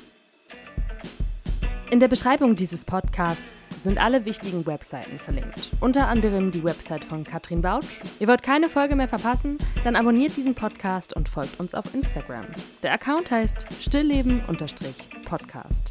[1.91, 3.45] In der Beschreibung dieses Podcasts
[3.82, 5.72] sind alle wichtigen Webseiten verlinkt.
[5.80, 8.01] Unter anderem die Website von Katrin Bautsch.
[8.18, 9.59] Ihr wollt keine Folge mehr verpassen?
[9.85, 12.47] Dann abonniert diesen Podcast und folgt uns auf Instagram.
[12.82, 15.91] Der Account heißt stillleben-podcast.